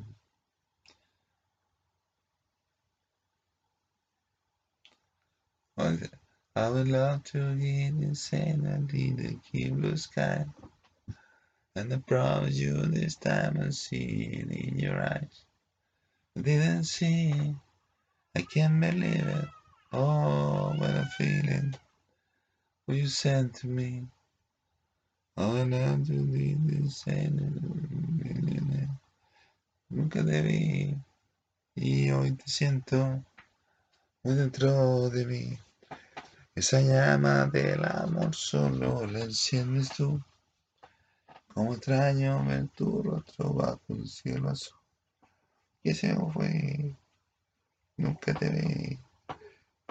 [5.78, 10.46] I would love to insane and lead the key blue sky.
[11.76, 15.46] And I promise you this time I'll see it in your eyes.
[16.38, 17.56] I didn't see it.
[18.36, 19.48] I can't believe it.
[19.94, 21.74] Oh, what a feeling.
[22.86, 24.08] What you sent to me.
[29.90, 30.98] Nunca te vi.
[31.76, 33.24] Y hoy te siento
[34.24, 35.58] muy dentro de mí.
[36.54, 40.22] Esa llama del amor solo la enciendes tú.
[41.54, 44.78] Como extraño ver tu rostro bajo un cielo azul.
[45.84, 46.96] Y ese fue.
[47.96, 49.00] Nunca te vi.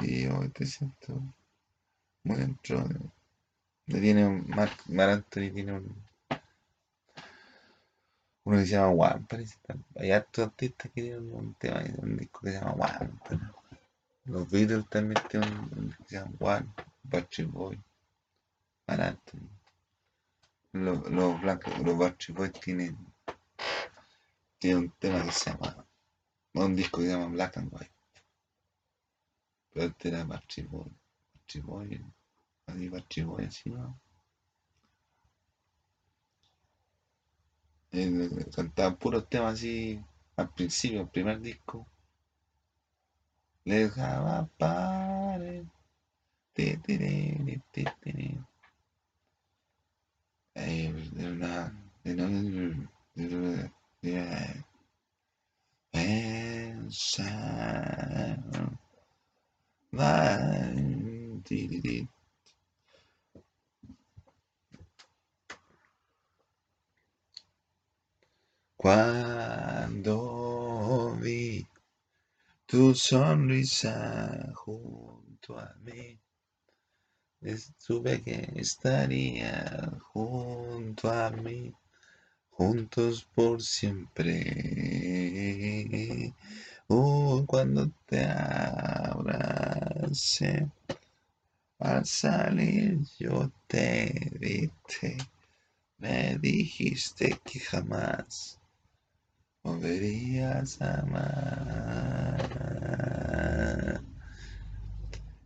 [0.07, 1.23] Y hoy te siento
[2.25, 3.11] muy dentro de mí.
[3.91, 4.49] Tiene un.
[4.49, 6.05] Mark, tiene un.
[8.45, 9.59] Uno que se llama One, parece.
[9.97, 12.75] Hay hartos artistas que tienen un tema, un disco que se llama
[13.29, 13.41] pero
[14.25, 16.67] Los Beatles también tienen un, disco que se llama One.
[17.03, 17.81] Backstreet Boy.
[18.87, 19.49] Marc Anthony.
[20.73, 21.99] Los, los blancos, los
[22.61, 22.97] tienen,
[24.59, 25.85] tienen un tema que se llama,
[26.55, 27.93] un disco que se llama Black and White.
[29.73, 30.93] Pero este era Backstreet Boy.
[31.65, 32.01] Boy,
[33.67, 33.99] ¿no?
[37.93, 40.01] Eh, cantaban puros temas así
[40.37, 41.87] al principio, el primer disco.
[43.65, 44.49] Les dejaba
[59.93, 62.09] Ay, ti, ti, ti.
[68.83, 70.17] Cuando
[71.21, 71.67] vi
[72.65, 76.19] tu sonrisa junto a mí,
[77.77, 81.75] supe que estaría junto a mí,
[82.49, 84.33] juntos por siempre.
[86.89, 88.25] Oh, cuando te
[89.05, 89.51] abracé,
[91.81, 95.19] al salir yo te grité,
[95.99, 98.60] me dijiste que jamás
[99.63, 102.41] volverías amar.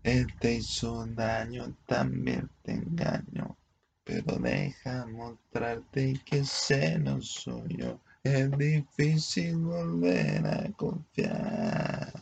[0.02, 3.56] Él te hizo daño, también te engaño,
[4.04, 8.00] pero deja mostrarte que ese no soy yo.
[8.22, 12.12] Es difícil volver a confiar.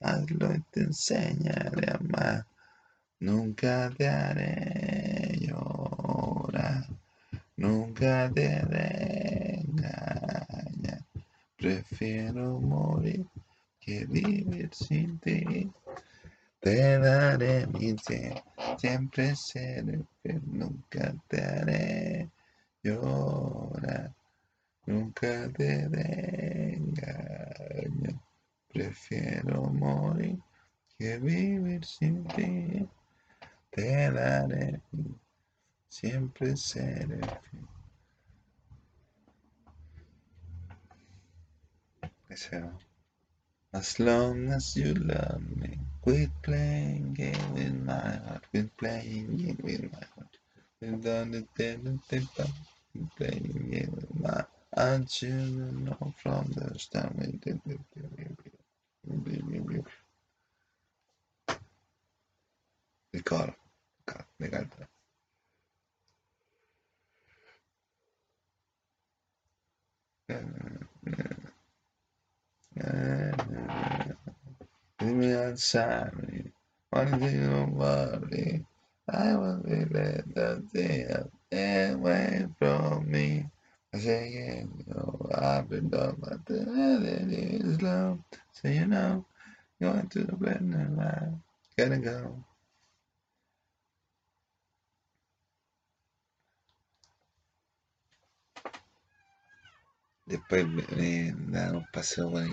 [0.00, 2.46] Hazlo y te enseñaré a amar.
[3.20, 6.86] Nunca te haré llorar.
[7.56, 9.17] Nunca te haré.
[11.58, 13.26] Prefiero morir
[13.80, 15.68] que vivir sin ti.
[16.60, 18.44] Te daré mi ser,
[18.78, 19.98] siempre seré
[20.46, 22.30] nunca te haré
[22.84, 24.14] llorar,
[24.86, 25.82] nunca te
[26.76, 28.20] engañar.
[28.72, 30.38] Prefiero morir
[30.96, 32.88] que vivir sin ti.
[33.70, 34.80] Te daré,
[35.88, 37.77] siempre seré fiel.
[42.30, 49.58] As long as you love me, quit playing game with my heart, quit playing game
[49.62, 50.36] with my heart.
[50.78, 51.98] Quit on the table,
[53.16, 54.44] playing game with my
[54.76, 57.12] I You know from the start.
[63.14, 63.56] El coro,
[64.38, 64.88] me encanta.
[70.28, 71.57] Leave
[75.18, 76.44] me outside me.
[76.90, 78.64] One thing don't worry.
[79.08, 80.34] I will be let
[80.72, 81.06] day
[81.52, 83.46] away from me.
[83.94, 86.60] I say, yeah, you know, I've been done, but the
[87.04, 87.32] it
[87.64, 88.18] is love.
[88.52, 89.24] So you know,
[89.80, 91.34] going to the better life.
[91.76, 92.44] Gotta go.
[100.28, 102.52] Después me, me un paseo por ahí.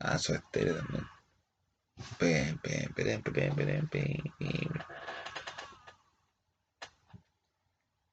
[0.00, 1.06] Ah, su estéreo también.
[2.18, 4.72] Pem, pem, pem, pem, pem, pem.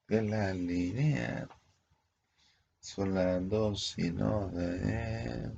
[0.08, 1.48] De la línea.
[2.80, 5.52] Son las dos y no de.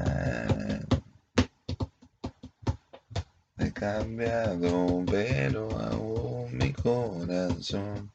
[3.59, 6.34] He cambiado, pero aún
[6.81, 8.11] corazón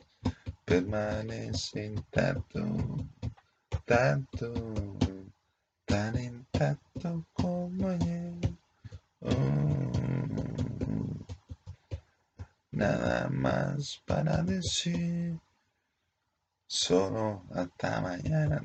[0.64, 2.62] permanece intacto,
[3.84, 4.52] tanto,
[5.84, 8.34] tan intacto como ayer.
[9.20, 9.92] Oh,
[12.70, 15.38] nada más para decir,
[16.66, 18.62] solo hasta mañana.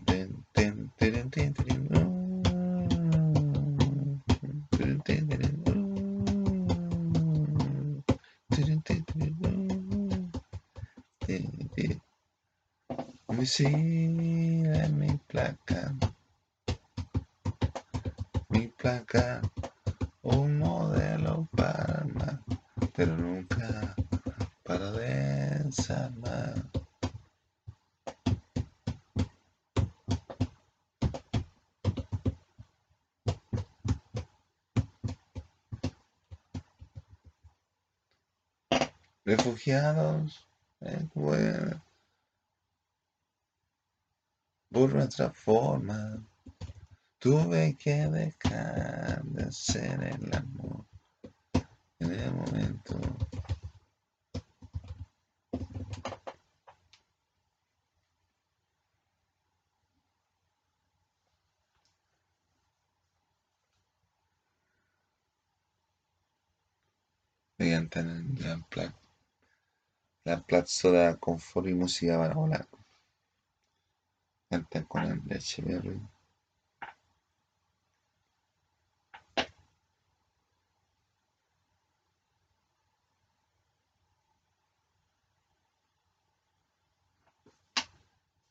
[13.46, 15.93] Silla, mi placa,
[18.50, 19.41] mi placa,
[20.24, 22.39] un modelo para amar,
[22.96, 23.96] pero nunca
[24.64, 26.56] para desarmar.
[39.24, 40.48] Refugiados,
[40.82, 41.82] eh, bueno,
[45.18, 46.22] nuestra forma,
[47.20, 50.86] tuve que dejar de hacer el amor
[51.99, 52.99] en el momento.
[67.57, 68.99] Me encantan la placa.
[70.26, 72.36] La plazola confort y música para
[74.50, 76.16] Cantan con el HBR.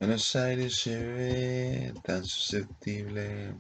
[0.01, 3.55] Buenos Aires se ve tan susceptible.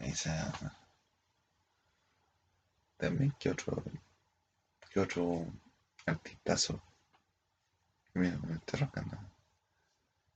[0.00, 0.52] Esa.
[2.96, 3.82] También que otro.
[4.90, 5.46] Que otro
[6.06, 6.87] artistazo.
[8.14, 9.18] Mira, me estoy rascando.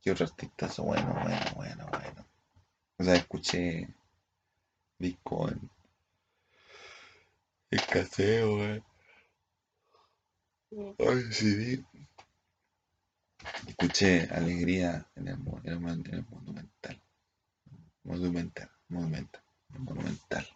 [0.01, 0.85] Que otro artistazo.
[0.85, 2.27] Bueno, bueno, bueno, bueno.
[2.99, 3.89] O sea, escuché
[4.99, 5.71] disco en.
[7.71, 8.83] En caseo.
[10.71, 11.85] Ay, CD.
[13.67, 17.03] Escuché alegría en el, en el, en el monumental.
[18.05, 20.47] Monumental, monumental, monumental.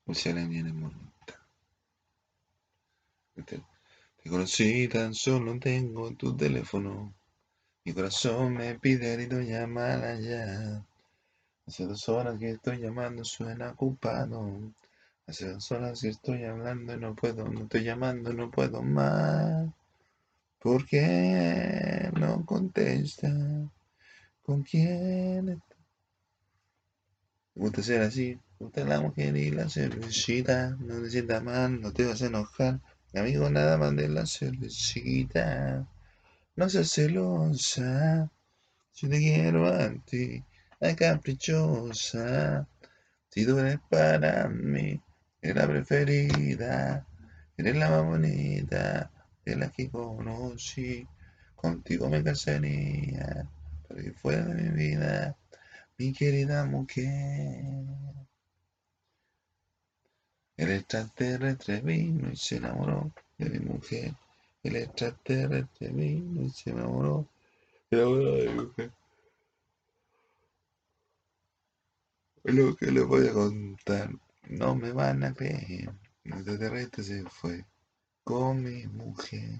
[0.00, 1.11] Escuché alegría en el monumental.
[3.34, 3.62] Te,
[4.28, 7.14] conocí, tan solo tengo tu teléfono.
[7.84, 10.84] Mi corazón me pide grito llamar ya.
[11.66, 14.60] Hace dos horas que estoy llamando, suena ocupado.
[15.26, 19.70] Hace dos horas que estoy hablando y no puedo, no estoy llamando, no puedo más.
[20.58, 23.30] ¿Por qué no contesta?
[24.42, 25.76] ¿Con quién está?
[27.54, 28.38] Me gusta ser así.
[28.60, 30.76] Me gusta la mujer y la cervecita.
[30.80, 32.80] No te sientas mal, no te vas a enojar.
[33.14, 35.86] Amigo, nada más de la cervecita.
[36.56, 38.30] No seas celosa.
[38.90, 40.42] Si te quiero a ti,
[40.80, 42.66] a caprichosa.
[43.28, 44.98] Si tú eres para mí,
[45.42, 47.06] eres la preferida.
[47.58, 49.10] Eres la más bonita
[49.44, 51.06] de las que conocí.
[51.54, 53.46] Contigo me casaría
[53.88, 55.36] para que fuera de mi vida,
[55.98, 58.21] mi querida mujer.
[60.62, 64.14] El extraterrestre vino y se enamoró de mi mujer.
[64.62, 67.26] El extraterrestre vino y se enamoró,
[67.90, 68.92] de mi mujer.
[72.44, 74.10] Lo que les voy a contar,
[74.50, 75.90] no me van a creer.
[76.22, 77.66] El extraterrestre se fue
[78.22, 79.58] con mi mujer.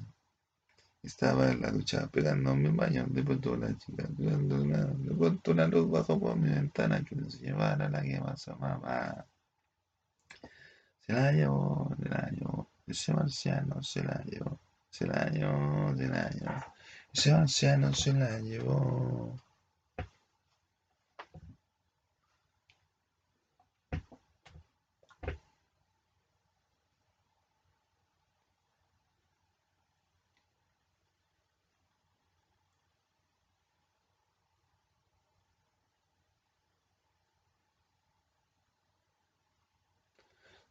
[1.03, 3.07] Estaba en la ducha pegándome un baño.
[3.09, 7.89] De pronto la chica, de pronto una luz bajó por mi ventana que se llevara
[7.89, 9.27] la que más amaba.
[11.07, 12.69] Se la llevó, se la llevó.
[12.87, 14.59] Ese marciano se la llevó.
[14.91, 16.65] Se la llevó, se la llevó.
[17.13, 19.37] Ese marciano se la llevó.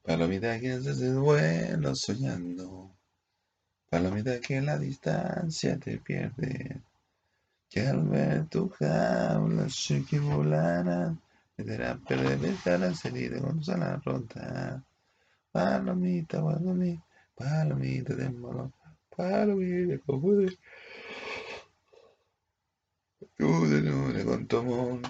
[0.04, 2.92] Palomita que haces el vuelo soñando.
[3.88, 6.82] Palomita que la distancia te pierde.
[7.70, 11.22] Que al ver tu jaula sé que volarán.
[11.56, 14.84] Te dará perder la salida con la rota.
[15.52, 18.72] Palomita, palomita, palomita de molo.
[19.16, 20.58] Palomita, como de.
[23.38, 25.02] Tú de con tu amor.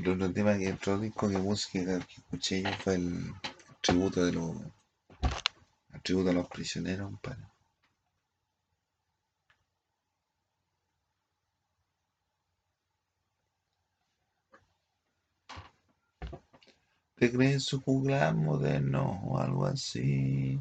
[0.00, 3.34] El otro tema que otro disco de música que escuché yo fue el
[3.82, 4.56] tributo de los
[5.92, 7.52] el tributo a los prisioneros, para
[17.16, 20.58] ¿Te crees su juglar moderno o algo así?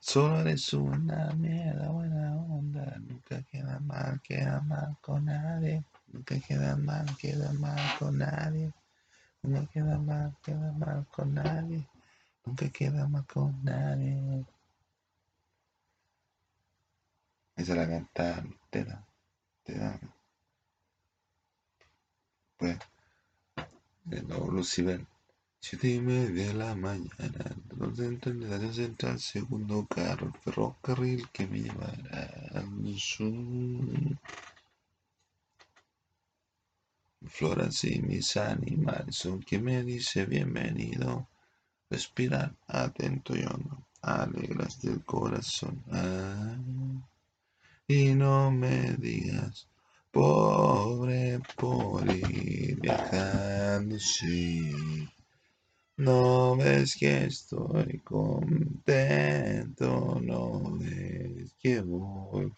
[0.00, 2.96] Solo eres una mierda, buena onda.
[3.00, 5.84] Nunca queda mal, queda mal con nadie.
[6.12, 8.72] Nunca queda mal, queda mal con nadie.
[9.42, 11.86] Nunca queda mal, queda mal con nadie.
[12.44, 14.44] Nunca queda mal con nadie.
[17.56, 19.04] Esa la canta Tela.
[19.64, 19.98] Tela.
[22.58, 22.78] Pues,
[24.04, 25.06] de nuevo Lucibel.
[25.68, 27.56] Siete y media de la mañana,
[27.96, 34.16] centro de la central, segundo carro, el ferrocarril que me llevará al sur.
[37.26, 41.26] Florence y mis animales son que me dice bienvenido.
[41.90, 45.82] Respirar atento y hondo, alegras del corazón.
[45.90, 46.56] Ah,
[47.88, 49.66] y no me digas,
[50.12, 55.10] pobre por viajando, sí.
[55.98, 59.88] No ves que estoy contento,
[60.22, 62.52] no ves que voy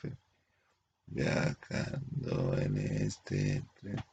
[1.06, 4.04] viajando en este tren,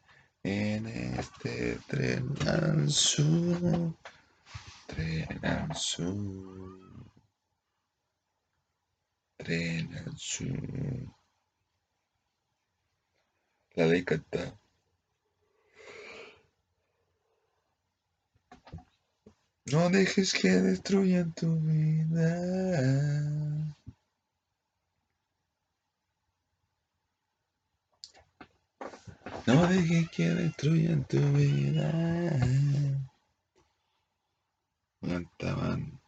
[0.44, 3.96] en este tren al sur,
[4.86, 6.80] tren al sur,
[9.38, 11.16] tren al sur.
[13.74, 14.06] La ley.
[19.72, 22.36] No dejes que destruyan tu vida.
[29.48, 31.92] No dejes que destruyan tu vida.
[35.02, 36.00] Cantaban.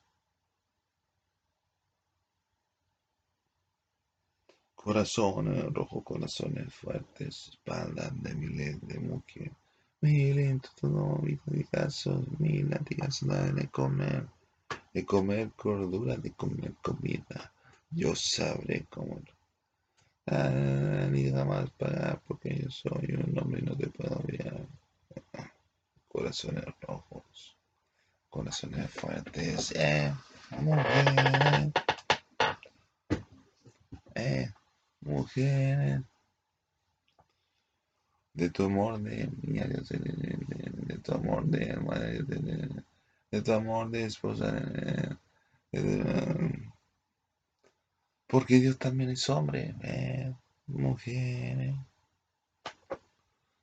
[4.76, 9.67] Corazones rojos, corazones fuertes, espaldas de miles de mujeres.
[10.02, 14.28] Mil en todo mi caso, mil latigazos de comer,
[14.94, 17.52] de comer cordura, de comer comida.
[17.90, 19.20] Yo sabré cómo.
[20.28, 24.68] Ah, ni jamás pagar porque yo soy un hombre y no te puedo olvidar.
[26.08, 27.58] Corazones rojos,
[28.30, 30.14] corazones fuertes, eh,
[30.60, 31.72] mujeres,
[34.14, 34.52] eh,
[35.02, 36.02] mujeres
[38.38, 39.82] de tu amor de mi de,
[40.88, 42.84] de, tu amor de madre, de,
[43.32, 44.54] de, tu amor de esposa.
[48.28, 50.34] porque Dios también es hombre, eh,
[50.68, 51.76] mujeres.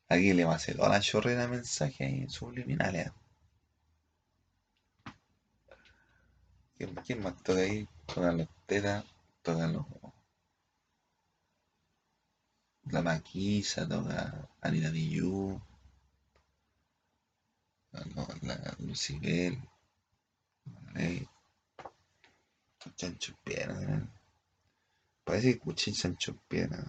[0.08, 3.12] Aquí le va a hacer toda la chorrera mensajes subliminales.
[6.76, 7.86] ¿Quién, ¿Quién, más toca ahí?
[8.06, 9.04] Tocan los tetas,
[9.42, 9.86] tocan los
[12.90, 15.60] la Maquisa, toca Anita Diyu,
[17.92, 19.58] la, la Lucibel,
[20.94, 21.26] Ey.
[22.96, 24.06] Chancho Piedra.
[25.24, 26.84] Parece que escuché Chancho Piedra.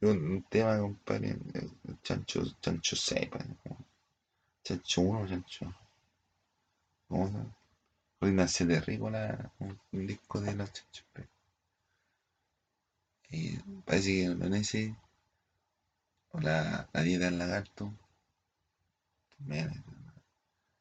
[0.00, 1.38] Un, tema, compadre.
[2.02, 3.30] Chancho, Chancho 6,
[4.62, 5.74] Chancho 1, Chancho.
[7.08, 7.56] ¿Cómo se llama?
[8.22, 11.39] Ignacio de Rícola, un, disco de los Chancho Piedra.
[13.30, 14.94] Y parece que ese.
[16.32, 17.92] O la, la dieta del lagarto.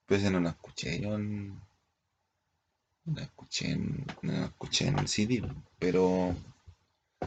[0.07, 1.17] Ese no lo escuché yo
[3.09, 5.41] no la escuché en, no la escuché en CD,
[5.79, 6.35] pero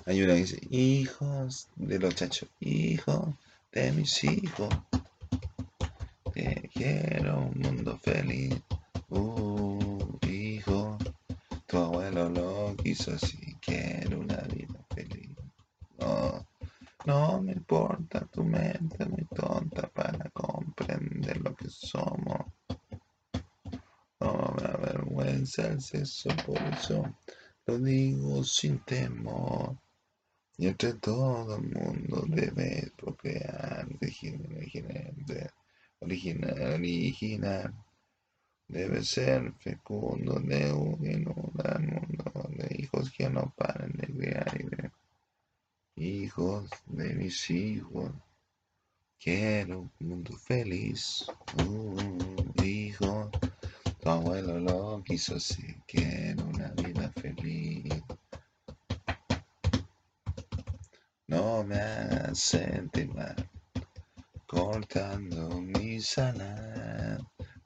[0.07, 3.35] hay una que dice, hijos de los chachos, hijos
[3.73, 4.69] de mis hijos,
[6.33, 8.55] te quiero un mundo feliz,
[9.11, 10.99] uh, hijo,
[11.67, 15.37] tu abuelo lo quiso así, quiero una vida feliz.
[15.99, 16.47] No,
[17.07, 22.47] no me importa tu mente muy tonta para comprender lo que somos.
[24.21, 27.03] No me avergüenza el sexo, por eso
[27.67, 29.77] lo digo sin temor.
[30.59, 35.13] Y entre todo el mundo debe procrear, original,
[36.01, 37.75] original, original.
[38.69, 42.22] Debe ser fecundo de un mundo
[43.03, 44.61] hijos que no paren de crear
[45.97, 48.13] y hijos de mis hijos.
[49.19, 51.27] Quiero un mundo feliz,
[51.65, 53.31] uh, hijo.
[54.01, 58.03] Tu abuelo lo quiso así, quiero una vida feliz.
[61.29, 63.49] No me hagas sentir mal,
[64.47, 67.23] cortando mi alas.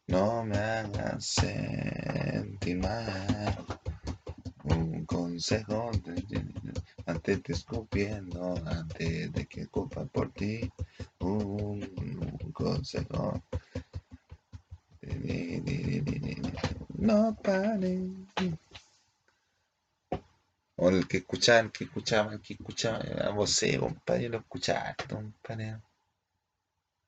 [0.07, 3.76] No me hagas sentir mal.
[5.37, 5.91] Un consejo
[7.07, 10.73] antes de escupiendo, antes de que culpa por ti.
[11.19, 11.83] Un,
[12.43, 13.43] un consejo.
[16.97, 18.01] No pare.
[20.77, 25.05] O el que escuchaba, el que escuchaba, el que escuchaba, a vos, compadre, lo escuchaste,
[25.07, 25.83] compadre.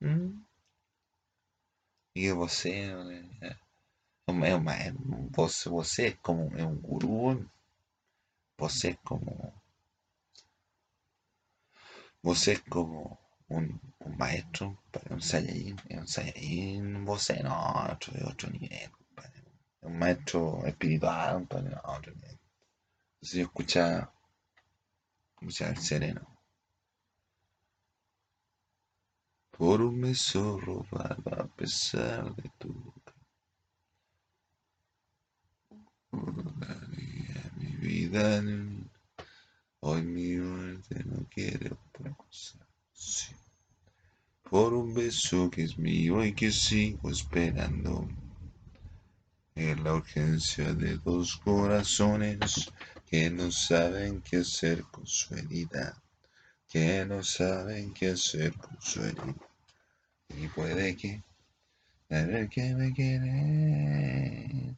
[0.01, 0.45] ¿Mm?
[2.13, 2.95] Y vos, es
[5.31, 7.49] vos, vos es como un gurú,
[8.59, 9.63] vos como,
[12.23, 18.91] vos como un, un maestro, un Saiyajin, un Saiyajin, vos no, otro de otro nivel.
[19.83, 22.39] Un maestro espiritual, compadre, no, otro nivel.
[23.15, 24.13] Entonces yo escuchaba,
[25.41, 26.39] escuchaba el sereno.
[29.53, 32.93] Por un beso robado a pesar de tu
[36.11, 37.28] Daría
[37.79, 38.43] mi vida
[39.81, 42.59] Hoy mi muerte no quiere otra cosa.
[44.51, 48.09] Por un beso que es mío y que sigo esperando.
[49.55, 52.73] En la urgencia de dos corazones
[53.07, 56.03] que no saben qué hacer con su herida.
[56.69, 59.35] Que no saben qué hacer con su herida.
[60.31, 61.23] Y puede que,
[62.09, 64.77] ver que me quiere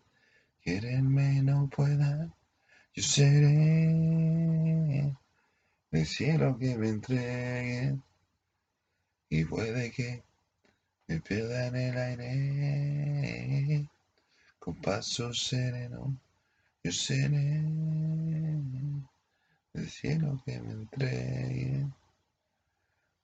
[0.63, 2.31] quererme no pueda,
[3.01, 3.87] yo seré
[5.91, 7.99] el cielo que me entregue
[9.31, 10.23] y puede que
[11.07, 13.87] me pierda en el aire
[14.59, 16.15] con paso sereno,
[16.85, 17.63] yo seré
[19.73, 21.87] el cielo que me entregue,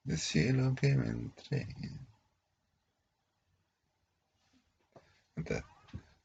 [0.07, 1.91] el cielo que me entregue.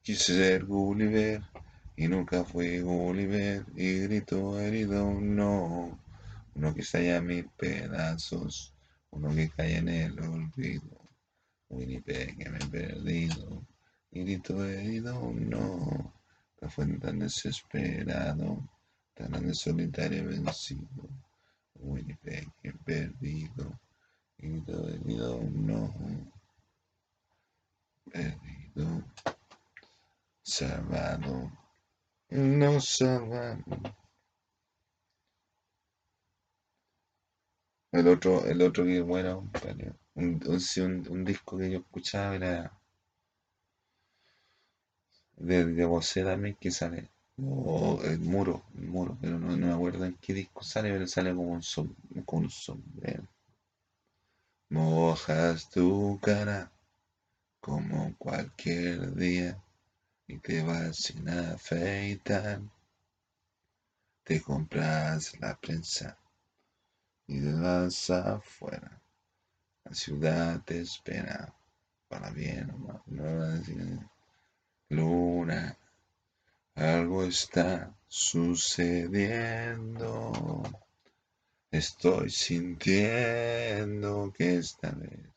[0.03, 1.42] Quise ser Gulliver
[1.97, 5.99] y nunca fui Gulliver y grito herido, no.
[6.55, 8.74] Uno que estalla mis pedazos,
[9.11, 10.99] uno que cae en el olvido.
[11.68, 13.66] Winnipeg que me he perdido
[14.11, 16.14] y grito herido, no.
[16.59, 18.68] Que fue tan desesperado,
[19.14, 21.09] tan solitario vencido.
[21.74, 23.80] Winnipeg que he perdido
[24.38, 25.95] y grito herido, no.
[28.11, 29.05] Perdido
[30.43, 31.51] salvado,
[32.33, 33.59] no salvado.
[37.93, 39.51] El otro, el otro que bueno,
[40.14, 42.72] un, un, un, disco que yo escuchaba era
[45.37, 47.11] de, de Bosé también que sale.
[47.37, 51.07] O el muro, el muro, pero no, no, me acuerdo en qué disco sale, pero
[51.07, 53.26] sale como un, som, como un sombrero.
[54.70, 56.72] Mojas tu cara
[57.61, 59.62] como cualquier día
[60.33, 62.62] y te vas sin afeitar.
[64.24, 66.16] Te compras la prensa
[67.26, 69.03] y te vas afuera.
[69.85, 71.55] La ciudad te espera
[72.09, 73.03] para bien o mal.
[74.89, 75.76] Luna
[76.76, 80.62] Algo está sucediendo.
[81.70, 85.28] Estoy sintiendo que esta vez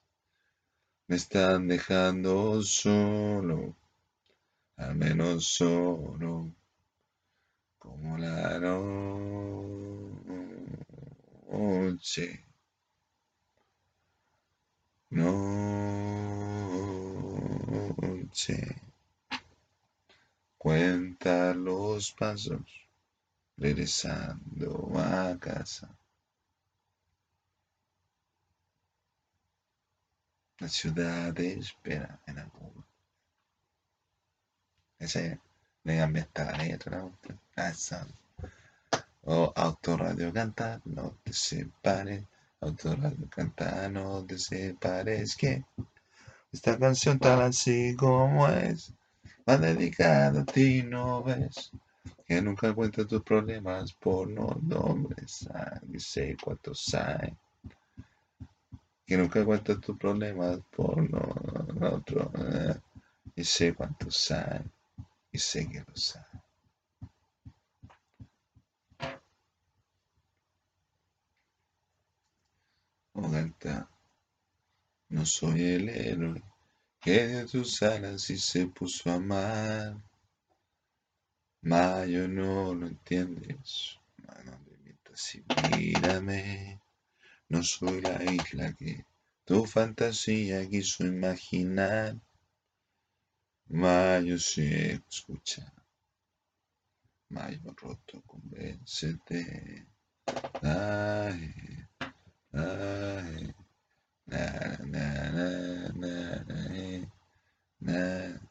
[1.08, 3.76] me están dejando solo,
[4.78, 6.52] al menos solo,
[7.78, 8.60] como la
[11.50, 12.46] noche.
[15.12, 15.56] Noche.
[20.58, 22.62] Cuenta los pasos,
[23.58, 25.96] regresando a casa.
[30.60, 32.95] La ciudad espera en algún.
[35.00, 35.40] Ese
[35.84, 36.08] la
[36.58, 37.10] letra.
[37.56, 38.08] Esa.
[39.24, 42.24] O autorradio canta, no te separes.
[42.62, 45.36] Autorradio canta, no te separes.
[45.36, 45.64] Que
[46.52, 48.94] esta canción tal así como es
[49.48, 51.72] va dedicada a ti, no ves.
[52.28, 55.48] Que nunca cuenta tus problemas por no nombres.
[55.54, 57.36] Ay, sé cuántos hay.
[59.06, 62.04] Que nunca cuenta tus problemas por no.
[62.10, 62.76] Eh.
[63.36, 64.62] Y sé cuántos hay.
[65.36, 66.40] Y sé que los hay.
[73.12, 73.90] Oh, canta.
[75.10, 76.42] No soy el héroe
[77.02, 79.98] que dio tus alas y se puso a amar.
[81.64, 84.00] Mayo no lo entiendes,
[84.46, 85.44] no me mientas y
[85.76, 86.80] mírame.
[87.50, 89.06] No soy la isla que
[89.44, 92.22] tu fantasía quiso imaginar.
[93.70, 95.74] Mayo se escucha.
[97.30, 99.88] Mayo roto, convéncete.
[100.62, 101.54] Ay,
[102.54, 103.54] ay.
[104.28, 104.42] Na,
[104.94, 105.06] na,
[105.94, 106.44] na,
[107.80, 108.42] na,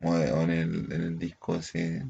[0.00, 2.04] Bueno, en el, en el disco ese,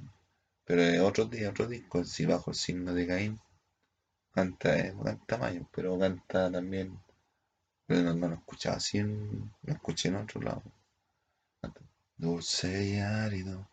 [0.64, 3.40] pero en otro, día, otro disco, si bajo el signo de Caín,
[4.32, 6.98] canta, eh, canta Mayo, pero canta también,
[7.86, 10.62] pero no, no lo escuchaba así, en, lo escuché en otro lado.
[12.16, 13.68] Dulce y árido,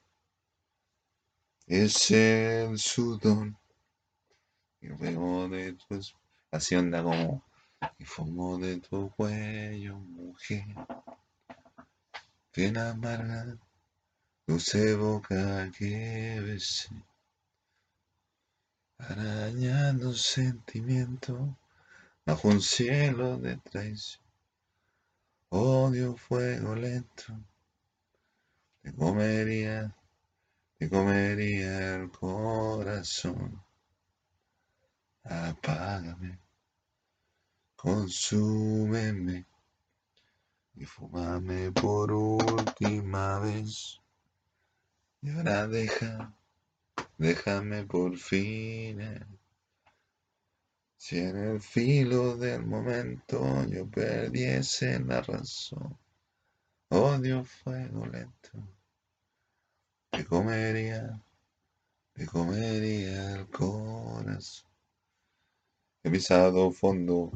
[1.67, 3.57] es el sudón,
[4.81, 6.15] y de tus,
[6.51, 7.43] así onda como
[7.97, 10.65] y fumo de tu cuello, mujer.
[12.55, 13.57] Bien amarga,
[14.45, 16.89] dulce boca que besé.
[18.97, 21.57] Arañando sentimiento
[22.25, 24.23] bajo un cielo de traición.
[25.49, 27.33] Odio fuego lento,
[28.83, 29.95] te comería,
[30.77, 33.63] te comería el corazón.
[35.23, 36.43] Apágame
[37.83, 39.45] consúmeme
[40.75, 43.99] y fumame por última vez.
[45.21, 46.33] Y ahora deja,
[47.17, 49.01] déjame por fin.
[50.95, 55.97] Si en el filo del momento yo perdiese la razón,
[56.93, 58.51] odio fuego lento,
[60.11, 61.19] te comería,
[62.13, 64.69] te comería el corazón.
[66.03, 67.31] He pisado fondo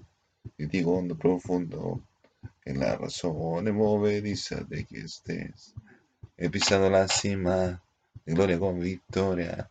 [0.58, 2.04] y digo hondo profundo,
[2.66, 5.74] en la razón movediza de que estés.
[6.38, 7.82] He pisado la cima,
[8.26, 9.68] de gloria con victoria,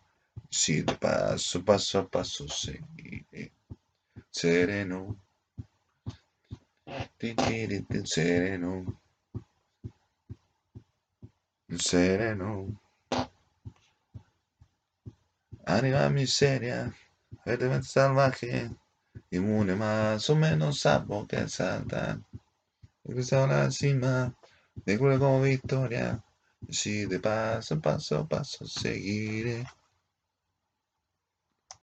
[0.50, 3.52] si de paso, paso a paso seguiré.
[4.30, 5.16] Sereno,
[8.04, 9.00] sereno,
[11.78, 12.80] sereno.
[15.64, 16.94] Anima miseria,
[17.44, 18.70] verde salvaje,
[19.30, 22.20] inmune más o menos sapo que salta.
[23.04, 24.34] He cruzado la cima,
[24.84, 26.22] de como victoria,
[26.68, 29.66] si de paso, paso, paso seguiré.